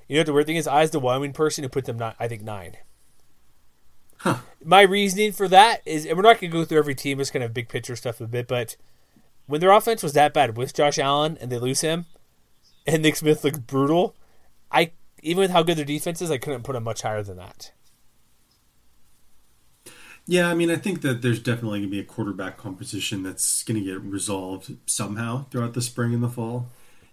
[0.08, 0.68] you know what the weird thing is.
[0.68, 2.16] I was the Wyoming person who put them not.
[2.20, 2.78] I think nine.
[4.18, 4.40] Huh.
[4.66, 7.22] My reasoning for that is, and we're not going to go through every team.
[7.22, 8.76] It's kind of big picture stuff a bit, but
[9.50, 12.06] when their offense was that bad with Josh Allen and they lose him,
[12.86, 14.16] and Nick Smith looks brutal,
[14.72, 14.92] I
[15.24, 17.72] even with how good their defense is, I couldn't put them much higher than that.
[20.28, 23.64] Yeah, I mean, I think that there's definitely going to be a quarterback competition that's
[23.64, 26.70] going to get resolved somehow throughout the spring and the fall.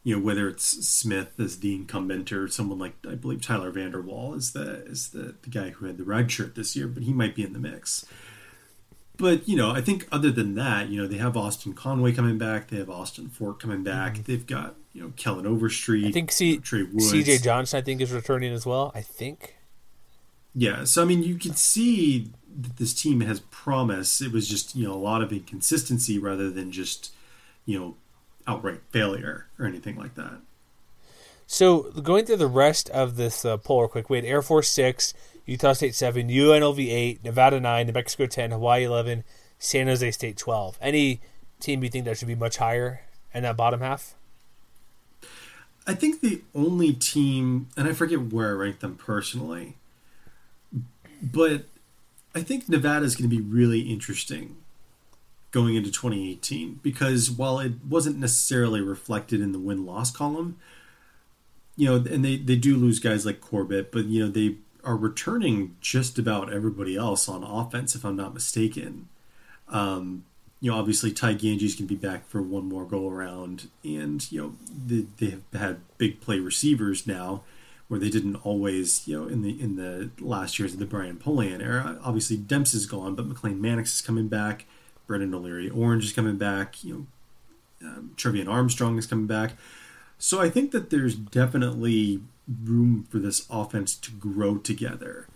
[0.06, 4.02] you know whether it's Smith as the incumbent or someone like I believe Tyler Vander
[4.02, 7.02] Waal is the is the, the guy who had the red shirt this year, but
[7.02, 8.04] he might be in the mix.
[9.18, 12.38] But you know, I think other than that, you know, they have Austin Conway coming
[12.38, 14.22] back, they have Austin Fort coming back, mm-hmm.
[14.24, 16.06] they've got you know Kellen Overstreet.
[16.06, 17.10] I think C- Trey Woods.
[17.10, 17.38] C.J.
[17.38, 18.92] Johnson, I think, is returning as well.
[18.94, 19.56] I think.
[20.54, 24.20] Yeah, so I mean, you can see that this team has promise.
[24.20, 27.12] It was just you know a lot of inconsistency rather than just
[27.64, 27.96] you know
[28.46, 30.40] outright failure or anything like that.
[31.46, 34.68] So going through the rest of this uh, poll real quick, we had Air Force
[34.68, 35.14] six,
[35.46, 39.24] Utah State seven, UNLV eight, Nevada nine, New Mexico ten, Hawaii eleven,
[39.58, 40.76] San Jose State twelve.
[40.82, 41.20] Any
[41.60, 44.14] team you think that should be much higher in that bottom half?
[45.86, 49.76] I think the only team, and I forget where I ranked them personally,
[51.22, 51.66] but
[52.34, 54.56] I think Nevada is going to be really interesting
[55.52, 60.58] going into 2018 because while it wasn't necessarily reflected in the win loss column,
[61.76, 64.56] you know, and they, they do lose guys like Corbett, but, you know, they
[64.86, 69.08] are returning just about everybody else on offense, if I'm not mistaken.
[69.68, 70.24] Um,
[70.60, 74.40] you know, obviously Ty Gangi can be back for one more go around, and you
[74.40, 74.54] know
[74.86, 77.42] they, they have had big play receivers now,
[77.88, 81.16] where they didn't always, you know, in the in the last years of the Brian
[81.16, 81.98] Polian era.
[82.02, 84.64] Obviously Dempsey's gone, but McLane Mannix is coming back.
[85.06, 86.82] Brendan O'Leary Orange is coming back.
[86.82, 87.06] You
[87.82, 89.52] know, um, Trevian Armstrong is coming back.
[90.18, 95.26] So I think that there's definitely room for this offense to grow together.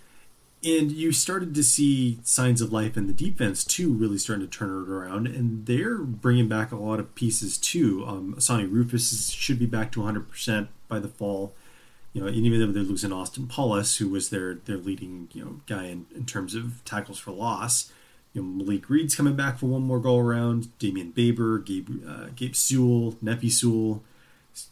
[0.62, 4.58] And you started to see signs of life in the defense too, really starting to
[4.58, 5.26] turn it around.
[5.26, 8.04] And they're bringing back a lot of pieces too.
[8.06, 11.54] Um, Asauni Rufus should be back to 100% by the fall.
[12.12, 15.60] You know, even though they're losing Austin Paulhus, who was their their leading you know
[15.66, 17.92] guy in, in terms of tackles for loss,
[18.32, 20.68] you know, Malik Reed's coming back for one more go around.
[20.78, 24.02] Dameon Baber, Gabe, uh, Gabe Sewell, Nephi Sewell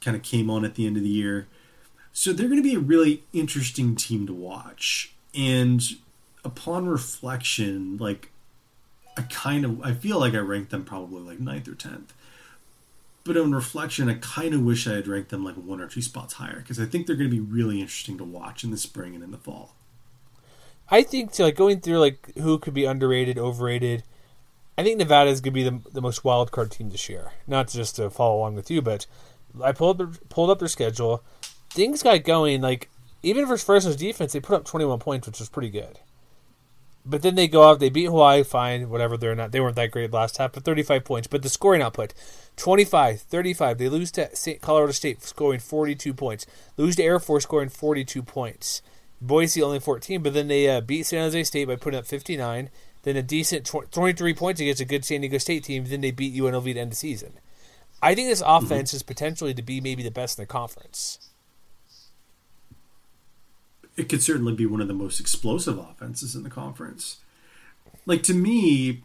[0.01, 1.47] kind of came on at the end of the year.
[2.19, 5.13] So they're going to be a really interesting team to watch.
[5.37, 5.81] And
[6.45, 8.33] upon reflection, like
[9.17, 12.13] I kind of I feel like I ranked them probably like ninth or tenth.
[13.23, 16.03] But on reflection, I kind of wish I had ranked them like one or two
[16.03, 18.79] spots higher because I think they're going to be really interesting to watch in the
[18.79, 19.77] spring and in the fall.
[20.91, 24.03] I think to like going through like who could be underrated, overrated.
[24.77, 27.31] I think Nevada is going to be the, the most wild card team this year.
[27.47, 29.07] Not just to follow along with you, but
[29.63, 31.23] I pulled pulled up their schedule.
[31.71, 32.61] Things got going.
[32.61, 32.89] Like
[33.23, 36.01] even for Fresno's defense, they put up 21 points, which was pretty good.
[37.05, 39.17] But then they go out, they beat Hawaii, fine, whatever.
[39.17, 41.27] They're not, they weren't that great last half, but 35 points.
[41.27, 42.13] But the scoring output,
[42.57, 43.79] 25, 35.
[43.79, 44.29] They lose to
[44.61, 46.45] Colorado State, scoring 42 points.
[46.77, 48.83] Lose to Air Force, scoring 42 points.
[49.21, 52.69] Boise only 14, but then they uh, beat San Jose State by putting up 59.
[53.03, 55.85] Then a decent tw- 23 points against a good San Diego State team.
[55.87, 57.33] Then they beat UNLV to end the season.
[58.03, 58.65] I think this mm-hmm.
[58.65, 58.97] offense mm-hmm.
[58.97, 61.28] is potentially to be maybe the best in the conference.
[63.99, 67.19] It could certainly be one of the most explosive offenses in the conference.
[68.07, 69.03] Like to me,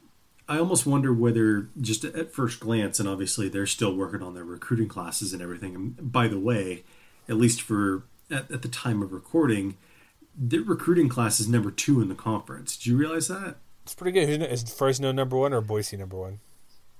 [0.47, 4.43] I almost wonder whether just at first glance, and obviously they're still working on their
[4.43, 5.73] recruiting classes and everything.
[5.75, 6.83] And by the way,
[7.27, 9.77] at least for at, at the time of recording,
[10.37, 12.77] their recruiting class is number two in the conference.
[12.77, 13.55] Did you realize that?
[13.83, 14.41] It's pretty good.
[14.43, 16.39] Is Fresno number one or Boise number one?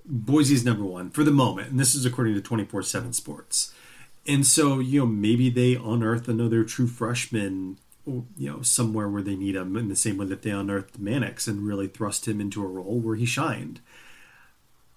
[0.05, 3.73] Boise's number one for the moment, and this is according to twenty four seven Sports.
[4.25, 9.35] And so, you know, maybe they unearth another true freshman, you know, somewhere where they
[9.35, 12.63] need him, in the same way that they unearthed Mannix and really thrust him into
[12.63, 13.79] a role where he shined.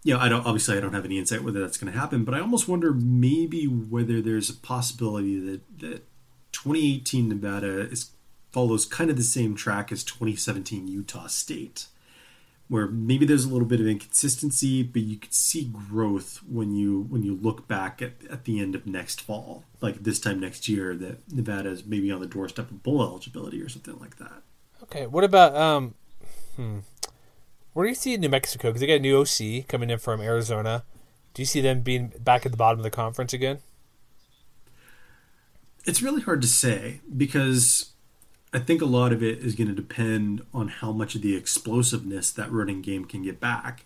[0.02, 2.24] You know, I don't obviously I don't have any insight whether that's going to happen,
[2.24, 6.06] but I almost wonder maybe whether there's a possibility that that
[6.52, 8.10] 2018 Nevada is
[8.52, 11.86] follows kind of the same track as 2017 Utah State,
[12.68, 17.06] where maybe there's a little bit of inconsistency, but you could see growth when you
[17.08, 20.68] when you look back at, at the end of next fall, like this time next
[20.68, 24.42] year, that Nevada is maybe on the doorstep of bowl eligibility or something like that.
[24.82, 25.94] Okay, what about um,
[26.56, 26.78] hmm,
[27.72, 28.68] where do you see New Mexico?
[28.68, 30.84] Because they got a new OC coming in from Arizona.
[31.34, 33.58] Do you see them being back at the bottom of the conference again?
[35.84, 37.92] It's really hard to say because
[38.52, 41.36] I think a lot of it is going to depend on how much of the
[41.36, 43.84] explosiveness that running game can get back.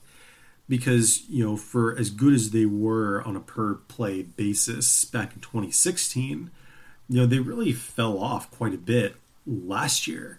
[0.69, 5.35] Because, you know, for as good as they were on a per play basis back
[5.35, 6.51] in 2016,
[7.09, 10.39] you know, they really fell off quite a bit last year.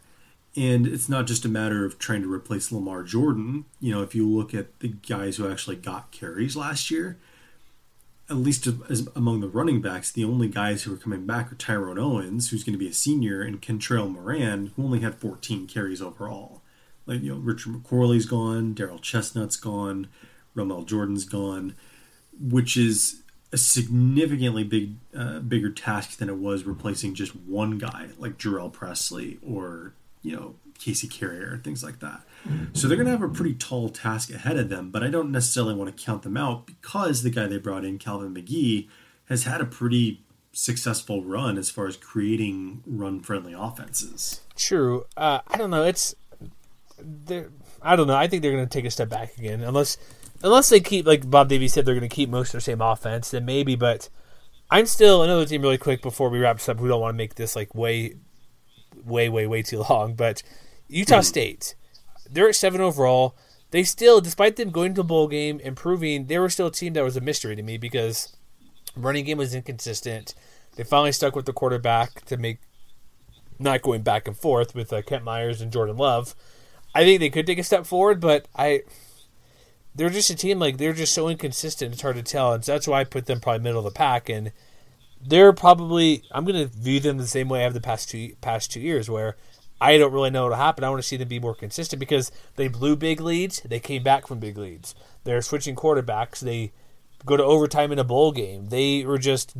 [0.56, 3.66] And it's not just a matter of trying to replace Lamar Jordan.
[3.82, 7.18] You know, if you look at the guys who actually got carries last year,
[8.32, 11.56] at least as among the running backs, the only guys who are coming back are
[11.56, 15.68] Tyrone Owens, who's going to be a senior, and Kentrell Moran, who only had 14
[15.68, 16.62] carries overall.
[17.06, 20.08] Like you know, Richard McQuarley's gone, Daryl Chestnut's gone,
[20.56, 21.76] Romel Jordan's gone,
[22.40, 23.22] which is
[23.52, 28.72] a significantly big uh, bigger task than it was replacing just one guy like Jhurell
[28.72, 32.22] Pressley or you know Kasey Carrier things like that.
[32.74, 35.32] So they're going to have a pretty tall task ahead of them, but I don't
[35.32, 38.90] necessarily want to count them out because the guy they brought in, Calvin Magee,
[39.26, 44.42] has had a pretty successful run as far as creating run friendly offenses.
[44.56, 45.06] True.
[45.16, 45.84] Uh, I don't know.
[45.84, 46.16] It's.
[47.82, 48.16] I don't know.
[48.16, 49.98] I think they're going to take a step back again, unless
[50.44, 52.82] unless they keep like Bob Davie said they're going to keep most of their same
[52.82, 53.32] offense.
[53.32, 54.10] Then maybe, but
[54.70, 56.80] I'm still another team really quick before we wrap this up.
[56.80, 58.16] We don't want to make this like way,
[59.04, 60.14] way, way, way too long.
[60.14, 60.44] But
[60.88, 61.26] Utah mm.
[61.26, 61.76] State,
[62.32, 63.36] they're at seven overall.
[63.72, 66.72] They still, despite them going to a bowl game, and improving, they were still a
[66.72, 68.36] team that was a mystery to me because
[68.96, 70.34] running game was inconsistent.
[70.76, 72.60] They finally stuck with the quarterback to make
[73.60, 76.36] not going back and forth with uh, Kent Myers and Jordan Love.
[76.94, 78.84] I think they could take a step forward, but I
[79.96, 81.94] they're just a team like they're just so inconsistent.
[81.94, 83.98] It's hard to tell, and so that's why I put them probably middle of the
[83.98, 84.30] pack.
[84.30, 84.52] And
[85.26, 88.34] they're probably I'm going to view them the same way I have the past two
[88.42, 89.38] past two years, where
[89.82, 90.84] I don't really know what'll happen.
[90.84, 94.04] I want to see them be more consistent because they blew big leads, they came
[94.04, 94.94] back from big leads.
[95.24, 96.40] They're switching quarterbacks.
[96.40, 96.72] They
[97.26, 98.70] go to overtime in a bowl game.
[98.70, 99.56] They were just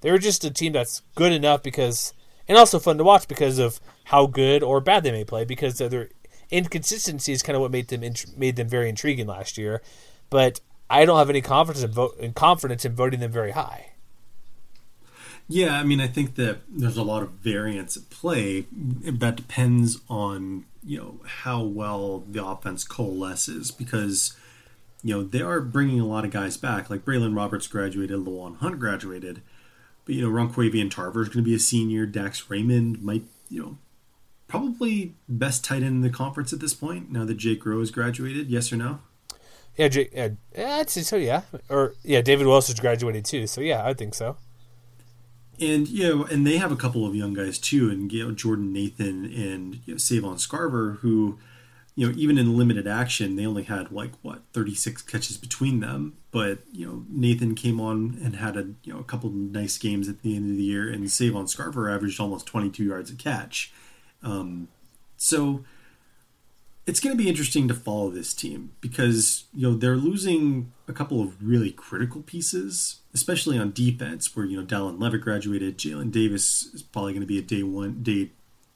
[0.00, 2.14] they were just a team that's good enough because
[2.48, 5.76] and also fun to watch because of how good or bad they may play because
[5.76, 6.08] their
[6.50, 8.02] inconsistency is kind of what made them
[8.36, 9.82] made them very intriguing last year.
[10.30, 13.90] But I don't have any confidence in, vote, in confidence in voting them very high.
[15.48, 18.66] Yeah, I mean, I think that there's a lot of variance at play.
[18.72, 24.36] That depends on you know how well the offense coalesces because
[25.02, 26.90] you know they are bringing a lot of guys back.
[26.90, 29.42] Like Braylon Roberts graduated, LaJuan Hunt graduated,
[30.04, 32.06] but you know Ronquavian Tarver is going to be a senior.
[32.06, 33.78] Dax Raymond might you know
[34.48, 37.10] probably best tight end in the conference at this point.
[37.12, 39.00] Now that Jake Roh has graduated, yes or no?
[39.76, 41.16] Yeah, Jake, yeah, I'd say so.
[41.16, 43.46] Yeah, or yeah, David Wells has graduated too.
[43.46, 44.36] So yeah, I think so.
[45.60, 48.32] And you know, and they have a couple of young guys too, and you know,
[48.32, 51.38] Jordan Nathan and you know, Savon Scarver, who,
[51.94, 55.80] you know, even in limited action, they only had like what thirty six catches between
[55.80, 56.16] them.
[56.30, 60.08] But you know, Nathan came on and had a you know a couple nice games
[60.08, 63.14] at the end of the year, and Savon Scarver averaged almost twenty two yards a
[63.14, 63.72] catch.
[64.22, 64.68] Um,
[65.16, 65.64] so
[66.86, 70.92] it's going to be interesting to follow this team because you know they're losing a
[70.92, 76.12] couple of really critical pieces, especially on defense, where you know Dallin Leavitt graduated, Jalen
[76.12, 78.30] Davis is probably going to be a day one, day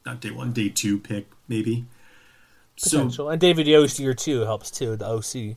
[0.04, 1.86] not day one, day two pick maybe.
[2.76, 3.10] Potential.
[3.10, 5.56] So and David Yost year two helps too, the OC.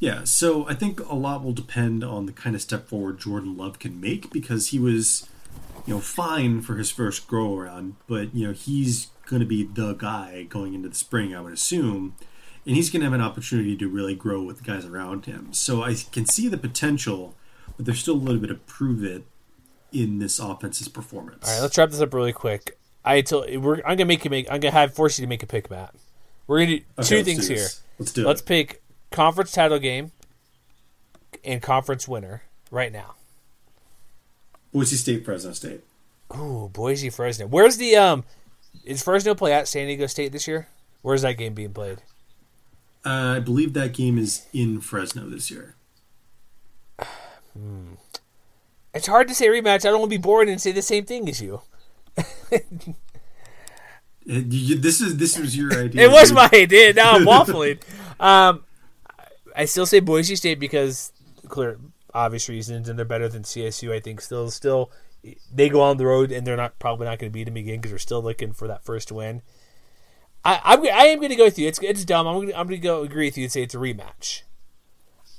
[0.00, 3.56] Yeah, so I think a lot will depend on the kind of step forward Jordan
[3.56, 5.28] Love can make because he was
[5.88, 9.62] you know, fine for his first grow around, but you know, he's going to be
[9.62, 12.16] the guy going into the spring, I would assume,
[12.66, 15.52] and he's going to have an opportunity to really grow with the guys around him.
[15.52, 17.34] So I can see the potential,
[17.76, 19.24] but there's still a little bit of prove it
[19.92, 21.46] in this offense's performance.
[21.46, 22.78] All right, let's wrap this up really quick.
[23.04, 25.42] I told we're I'm gonna make you make I'm gonna have force you to make
[25.42, 25.94] a pick, Matt.
[26.46, 27.68] We're gonna do okay, two things here.
[27.98, 28.26] Let's do let's it.
[28.26, 30.12] Let's pick conference title game
[31.44, 33.14] and conference winner right now.
[34.72, 35.84] Boise State, Fresno State.
[36.30, 37.46] Oh, Boise, Fresno.
[37.46, 38.24] Where's the um?
[38.84, 40.68] Is Fresno play at San Diego State this year?
[41.02, 41.98] Where's that game being played?
[43.04, 45.76] Uh, I believe that game is in Fresno this year.
[47.52, 47.94] hmm.
[48.94, 49.84] It's hard to say rematch.
[49.84, 51.60] I don't want to be bored and say the same thing as you.
[54.26, 56.02] this is this was your idea.
[56.02, 56.92] it was my idea.
[56.92, 57.80] Now I'm waffling.
[58.20, 58.64] um,
[59.54, 61.12] I still say Boise State because
[61.48, 61.78] clear
[62.14, 63.92] obvious reasons, and they're better than CSU.
[63.92, 64.90] I think still still
[65.52, 67.76] they go on the road and they're not probably not going to beat them again
[67.76, 69.42] because they're still looking for that first win.
[70.44, 71.68] I I'm, I am going to go with you.
[71.68, 72.26] It's it's dumb.
[72.26, 74.42] I'm going to, I'm going to go agree with you and say it's a rematch.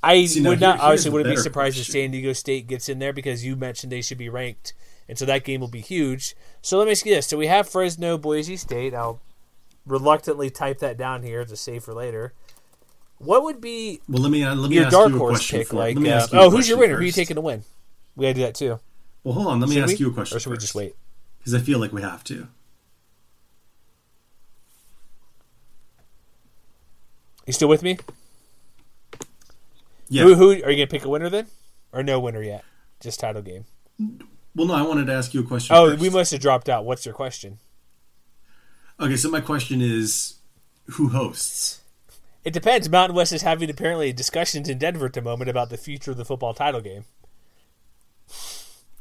[0.02, 2.00] I See, would not obviously wouldn't be surprised question.
[2.00, 4.74] if San Diego State gets in there because you mentioned they should be ranked,
[5.10, 6.36] and so that game will be huge.
[6.62, 8.94] So let me ask you this: So we have Fresno, Boise State.
[8.94, 9.20] I'll
[9.86, 12.34] reluctantly type that down here to save for later.
[13.18, 14.22] What would be well?
[14.22, 15.74] Let me uh, let me your dark horse pick.
[15.74, 16.94] Like, uh, oh, who's your winner?
[16.94, 17.00] First.
[17.00, 17.64] Who are you taking to win?
[18.16, 18.80] We got to do that too.
[19.24, 19.60] Well, hold on.
[19.60, 20.06] Let me should ask we?
[20.06, 20.38] you a question.
[20.38, 20.96] Or should first, we just wait?
[21.40, 22.48] Because I feel like we have to.
[27.46, 27.98] You still with me?
[30.08, 30.24] Yeah.
[30.24, 31.48] Who, who are you gonna pick a winner then,
[31.92, 32.64] or no winner yet?
[33.00, 33.66] Just title game.
[34.56, 34.74] Well, no.
[34.74, 35.76] I wanted to ask you a question.
[35.76, 36.02] Oh, first.
[36.02, 36.86] we must have dropped out.
[36.86, 37.60] What's your question?
[39.00, 40.40] Okay, so my question is,
[40.92, 41.82] who hosts?
[42.44, 42.90] It depends.
[42.90, 46.18] Mountain West is having apparently discussions in Denver at the moment about the future of
[46.18, 47.06] the football title game.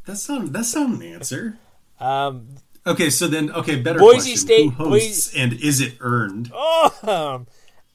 [0.08, 1.58] That's not that's not an answer.
[2.00, 2.48] Um,
[2.86, 4.36] okay, so then okay, better Boise question.
[4.38, 6.50] State Who hosts Boise, and is it earned?
[6.54, 6.94] Oh,
[7.36, 7.46] um,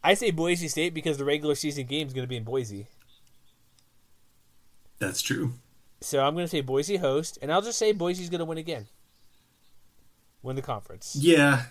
[0.04, 2.86] I say Boise State because the regular season game is going to be in Boise.
[5.00, 5.54] That's true.
[6.02, 8.60] So I'm going to say Boise host, and I'll just say Boise's going to win
[8.60, 8.86] again.
[10.44, 11.18] Win the conference.
[11.20, 11.64] Yeah,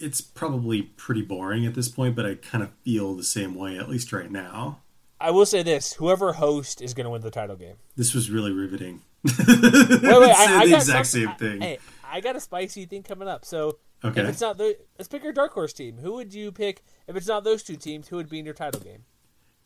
[0.00, 3.78] it's probably pretty boring at this point, but I kind of feel the same way,
[3.78, 4.80] at least right now.
[5.20, 7.76] I will say this: whoever host is going to win the title game.
[7.96, 9.02] This was really riveting.
[9.24, 11.62] Wait, wait, I, I the got exact same thing.
[11.62, 13.44] I, hey, I got a spicy thing coming up.
[13.44, 14.20] So Okay.
[14.20, 15.98] if it's not the, let's pick your dark horse team.
[15.98, 18.08] Who would you pick if it's not those two teams?
[18.08, 19.04] Who would be in your title game?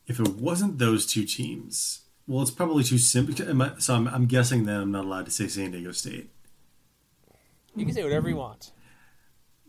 [0.07, 3.34] If it wasn't those two teams, well, it's probably too simple.
[3.80, 6.30] So I'm, I'm guessing that I'm not allowed to say San Diego State.
[7.76, 8.72] You can say whatever you want.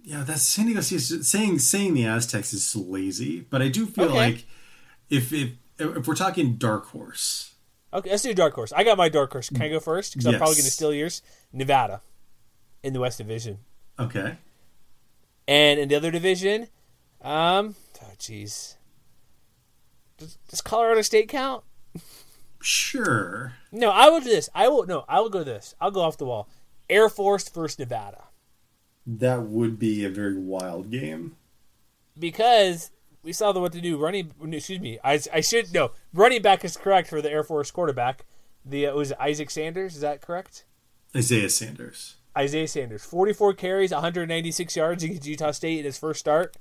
[0.04, 1.00] Yeah, that's San Diego State.
[1.26, 4.16] Saying saying the Aztecs is lazy, but I do feel Okay.
[4.16, 4.46] like
[5.10, 5.52] if if
[5.90, 7.56] if we're talking dark horse,
[7.94, 8.72] Okay, let's do dark horse.
[8.72, 9.50] I got my dark horse.
[9.50, 10.14] Can I go first?
[10.14, 11.22] Because I'm probably going to steal yours.
[11.52, 12.02] Nevada,
[12.84, 13.58] in the West Division,
[14.00, 14.38] okay,
[15.48, 16.68] and in the other division,
[17.22, 18.76] um, oh jeez,
[20.18, 21.64] does, does Colorado State count?
[22.62, 23.54] sure.
[23.72, 24.50] No, I will do this.
[24.56, 25.04] I will no.
[25.10, 25.76] I will go this.
[25.82, 26.48] I'll go off the wall.
[26.90, 28.24] Air Force versus Nevada
[29.08, 31.36] That would be a very wild game.
[32.20, 32.92] because
[33.24, 34.32] we saw the what to do running.
[34.52, 35.00] Excuse me.
[35.04, 38.26] I, I should no running back is correct for the Air Force quarterback.
[38.66, 39.96] The uh, was it Isaac Sanders?
[39.96, 40.66] Is that correct?
[41.16, 42.16] Isaiah Sanders.
[42.38, 46.56] Isaiah Sanders, 44 carries, 196 yards against Utah State in his first start.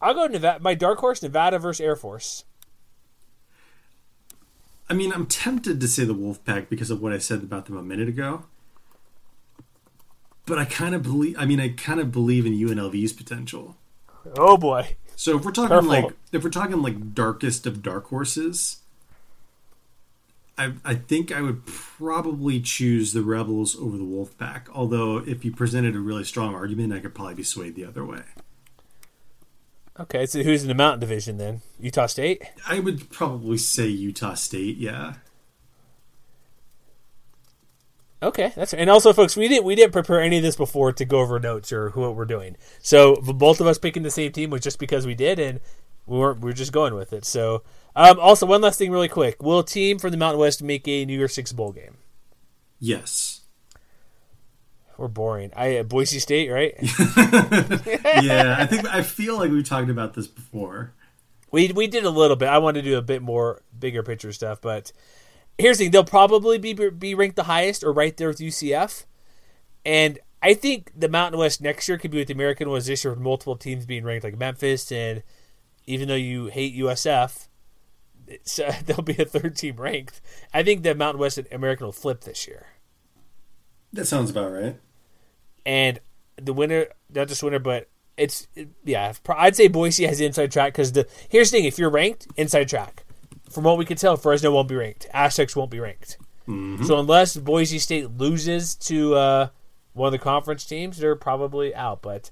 [0.00, 0.60] I'll go Nevada.
[0.60, 2.44] My dark horse, Nevada versus Air Force.
[4.88, 7.76] I mean, I'm tempted to say the Wolfpack because of what I said about them
[7.76, 8.44] a minute ago.
[10.44, 11.36] But I kind of believe.
[11.38, 13.76] I mean, I kind of believe in UNLV's potential.
[14.36, 14.96] Oh boy.
[15.16, 15.88] So if we're talking Careful.
[15.88, 18.78] like if we're talking like darkest of dark horses,
[20.58, 24.68] I I think I would probably choose the Rebels over the Wolfpack.
[24.72, 28.04] Although if you presented a really strong argument, I could probably be swayed the other
[28.04, 28.22] way.
[30.00, 31.60] Okay, so who's in the Mountain Division then?
[31.78, 32.42] Utah State.
[32.66, 34.78] I would probably say Utah State.
[34.78, 35.14] Yeah.
[38.22, 38.80] Okay, that's right.
[38.80, 41.40] and also, folks, we didn't we didn't prepare any of this before to go over
[41.40, 42.56] notes or what we're doing.
[42.80, 45.60] So both of us picking the same team was just because we did, and
[46.06, 47.24] we weren't we are just going with it.
[47.24, 47.62] So,
[47.96, 50.86] um, also one last thing, really quick: Will a team from the Mountain West make
[50.86, 51.96] a New Year's Six bowl game?
[52.78, 53.40] Yes.
[54.98, 55.50] We're boring.
[55.56, 56.74] I uh, Boise State, right?
[58.22, 58.56] Yeah.
[58.58, 60.92] I think I feel like we talked about this before.
[61.50, 62.48] We we did a little bit.
[62.48, 64.92] I wanted to do a bit more bigger picture stuff, but
[65.58, 69.04] here's the thing: they'll probably be be ranked the highest or right there with UCF.
[69.84, 73.04] And I think the Mountain West next year could be what the American was this
[73.04, 74.90] year, with multiple teams being ranked, like Memphis.
[74.90, 75.22] And
[75.86, 77.48] even though you hate USF,
[78.26, 80.20] it's, uh, there'll be a third team ranked.
[80.52, 82.66] I think the Mountain West and American will flip this year.
[83.92, 84.76] That sounds about right.
[85.66, 86.00] and
[86.36, 88.48] the winner, not just winner, but it's
[88.84, 89.12] yeah.
[89.28, 92.26] I'd say Boise has the inside track because the here's the thing: if you're ranked,
[92.36, 93.04] inside track.
[93.52, 95.06] From what we can tell, Fresno won't be ranked.
[95.12, 96.16] Aztecs won't be ranked.
[96.46, 99.48] So unless Boise State loses to uh,
[99.94, 102.02] one of the conference teams, they're probably out.
[102.02, 102.30] But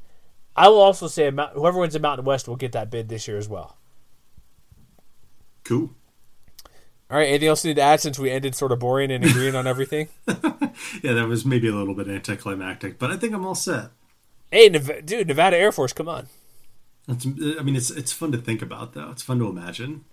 [0.56, 3.38] I will also say whoever wins the Mountain West will get that bid this year
[3.38, 3.76] as well.
[5.64, 5.90] Cool.
[7.10, 7.28] All right.
[7.28, 9.66] Anything else you need to add since we ended sort of boring and agreeing on
[9.66, 10.08] everything?
[11.02, 13.90] Yeah, that was maybe a little bit anticlimactic, but I think I'm all set.
[14.50, 16.28] Hey, Nev- dude, Nevada Air Force, come on.
[17.06, 19.10] It's, I mean, it's it's fun to think about though.
[19.10, 20.04] It's fun to imagine.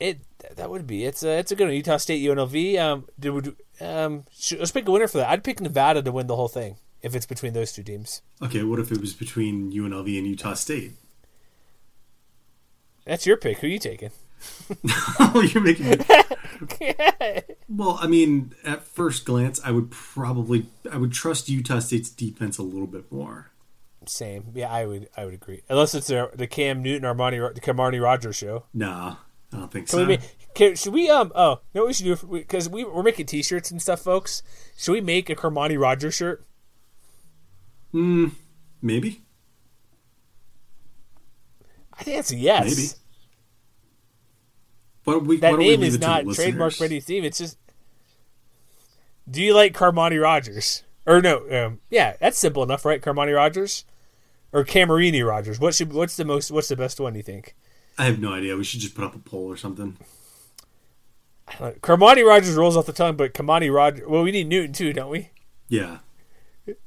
[0.00, 0.20] It
[0.56, 1.74] that would be it's a it's a good one.
[1.74, 2.78] Utah State UNLV.
[2.78, 3.42] Um, did we
[3.80, 4.24] um
[4.58, 5.28] let's pick a winner for that.
[5.28, 8.22] I'd pick Nevada to win the whole thing if it's between those two teams.
[8.42, 10.92] Okay, what if it was between UNLV and Utah State?
[13.04, 13.58] That's your pick.
[13.58, 14.10] Who are you taking?
[15.20, 15.86] oh, you're making.
[15.88, 17.58] It...
[17.68, 22.58] well, I mean, at first glance, I would probably I would trust Utah State's defense
[22.58, 23.50] a little bit more.
[24.06, 24.52] Same.
[24.54, 25.62] Yeah, I would I would agree.
[25.68, 28.64] Unless it's the, the Cam Newton Armani the Camarni Rogers show.
[28.72, 29.16] Nah,
[29.54, 29.98] I don't think Can so.
[30.00, 30.20] we make,
[30.54, 33.26] can, should we um oh you know what we should do because we we're making
[33.26, 34.42] T-shirts and stuff, folks.
[34.76, 36.44] Should we make a Carmani Rogers shirt?
[37.92, 38.28] Hmm.
[38.82, 39.22] Maybe.
[41.96, 42.66] I think that's a yes.
[42.66, 42.88] Maybe.
[45.18, 46.76] Don't we, That don't we name is not the trademarked listeners?
[46.78, 47.24] for any theme.
[47.24, 47.58] It's just.
[49.30, 50.82] Do you like Carmani Rogers?
[51.06, 51.44] Or no?
[51.50, 53.00] Um, yeah, that's simple enough, right?
[53.00, 53.84] Carmani Rogers,
[54.52, 55.60] or Camarini Rogers.
[55.60, 55.92] What should?
[55.92, 56.50] What's the most?
[56.50, 57.14] What's the best one?
[57.14, 57.54] You think?
[57.96, 58.56] I have no idea.
[58.56, 59.96] We should just put up a poll or something.
[61.48, 64.06] Carmani Rogers rolls off the tongue, but Kamani Rogers.
[64.08, 65.30] Well, we need Newton too, don't we?
[65.68, 65.98] Yeah.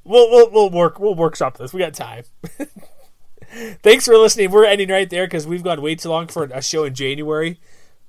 [0.04, 1.74] We'll we'll, we'll work we'll workshop this.
[1.74, 2.24] We got time.
[3.84, 4.52] Thanks for listening.
[4.52, 7.60] We're ending right there because we've gone way too long for a show in January.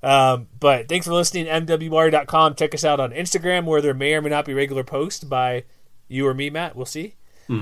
[0.02, 1.46] Um, but thanks for listening.
[1.46, 2.54] MWWire.com.
[2.54, 5.64] Check us out on Instagram where there may or may not be regular posts by
[6.08, 6.74] you or me, Matt.
[6.76, 7.14] We'll see.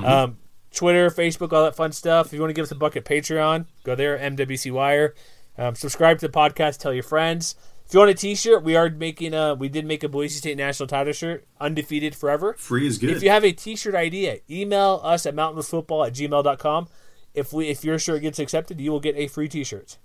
[0.04, 0.38] Um,
[0.74, 2.26] Twitter, Facebook, all that fun stuff.
[2.26, 5.14] If you want to give us a bucket Patreon, go there, MWC Wire.
[5.58, 7.54] Um, subscribe to the podcast, tell your friends.
[7.86, 9.54] If you want a T-shirt, we are making a.
[9.54, 12.54] We did make a Boise State national title shirt, undefeated forever.
[12.54, 13.10] Free is good.
[13.10, 16.88] If you have a T-shirt idea, email us at mountainwestfootball at gmail.com.
[17.32, 19.98] If we if your shirt gets accepted, you will get a free T-shirt.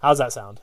[0.00, 0.60] How's that sound?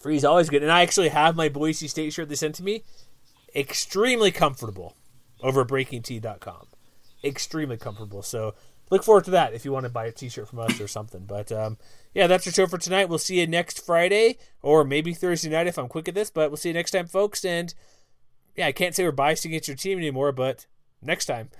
[0.00, 2.62] Free is always good, and I actually have my Boise State shirt they sent to
[2.62, 2.82] me.
[3.54, 4.96] Extremely comfortable
[5.42, 6.66] over breakingt.com.
[7.24, 8.22] Extremely comfortable.
[8.22, 8.54] So
[8.90, 11.24] look forward to that if you want to buy a T-shirt from us or something.
[11.26, 11.78] But um,
[12.14, 13.08] yeah, that's our show for tonight.
[13.08, 16.30] We'll see you next Friday or maybe Thursday night if I'm quick at this.
[16.30, 17.44] But we'll see you next time, folks.
[17.44, 17.74] And
[18.54, 20.66] yeah, I can't say we're biased against your team anymore, but
[21.02, 21.50] next time.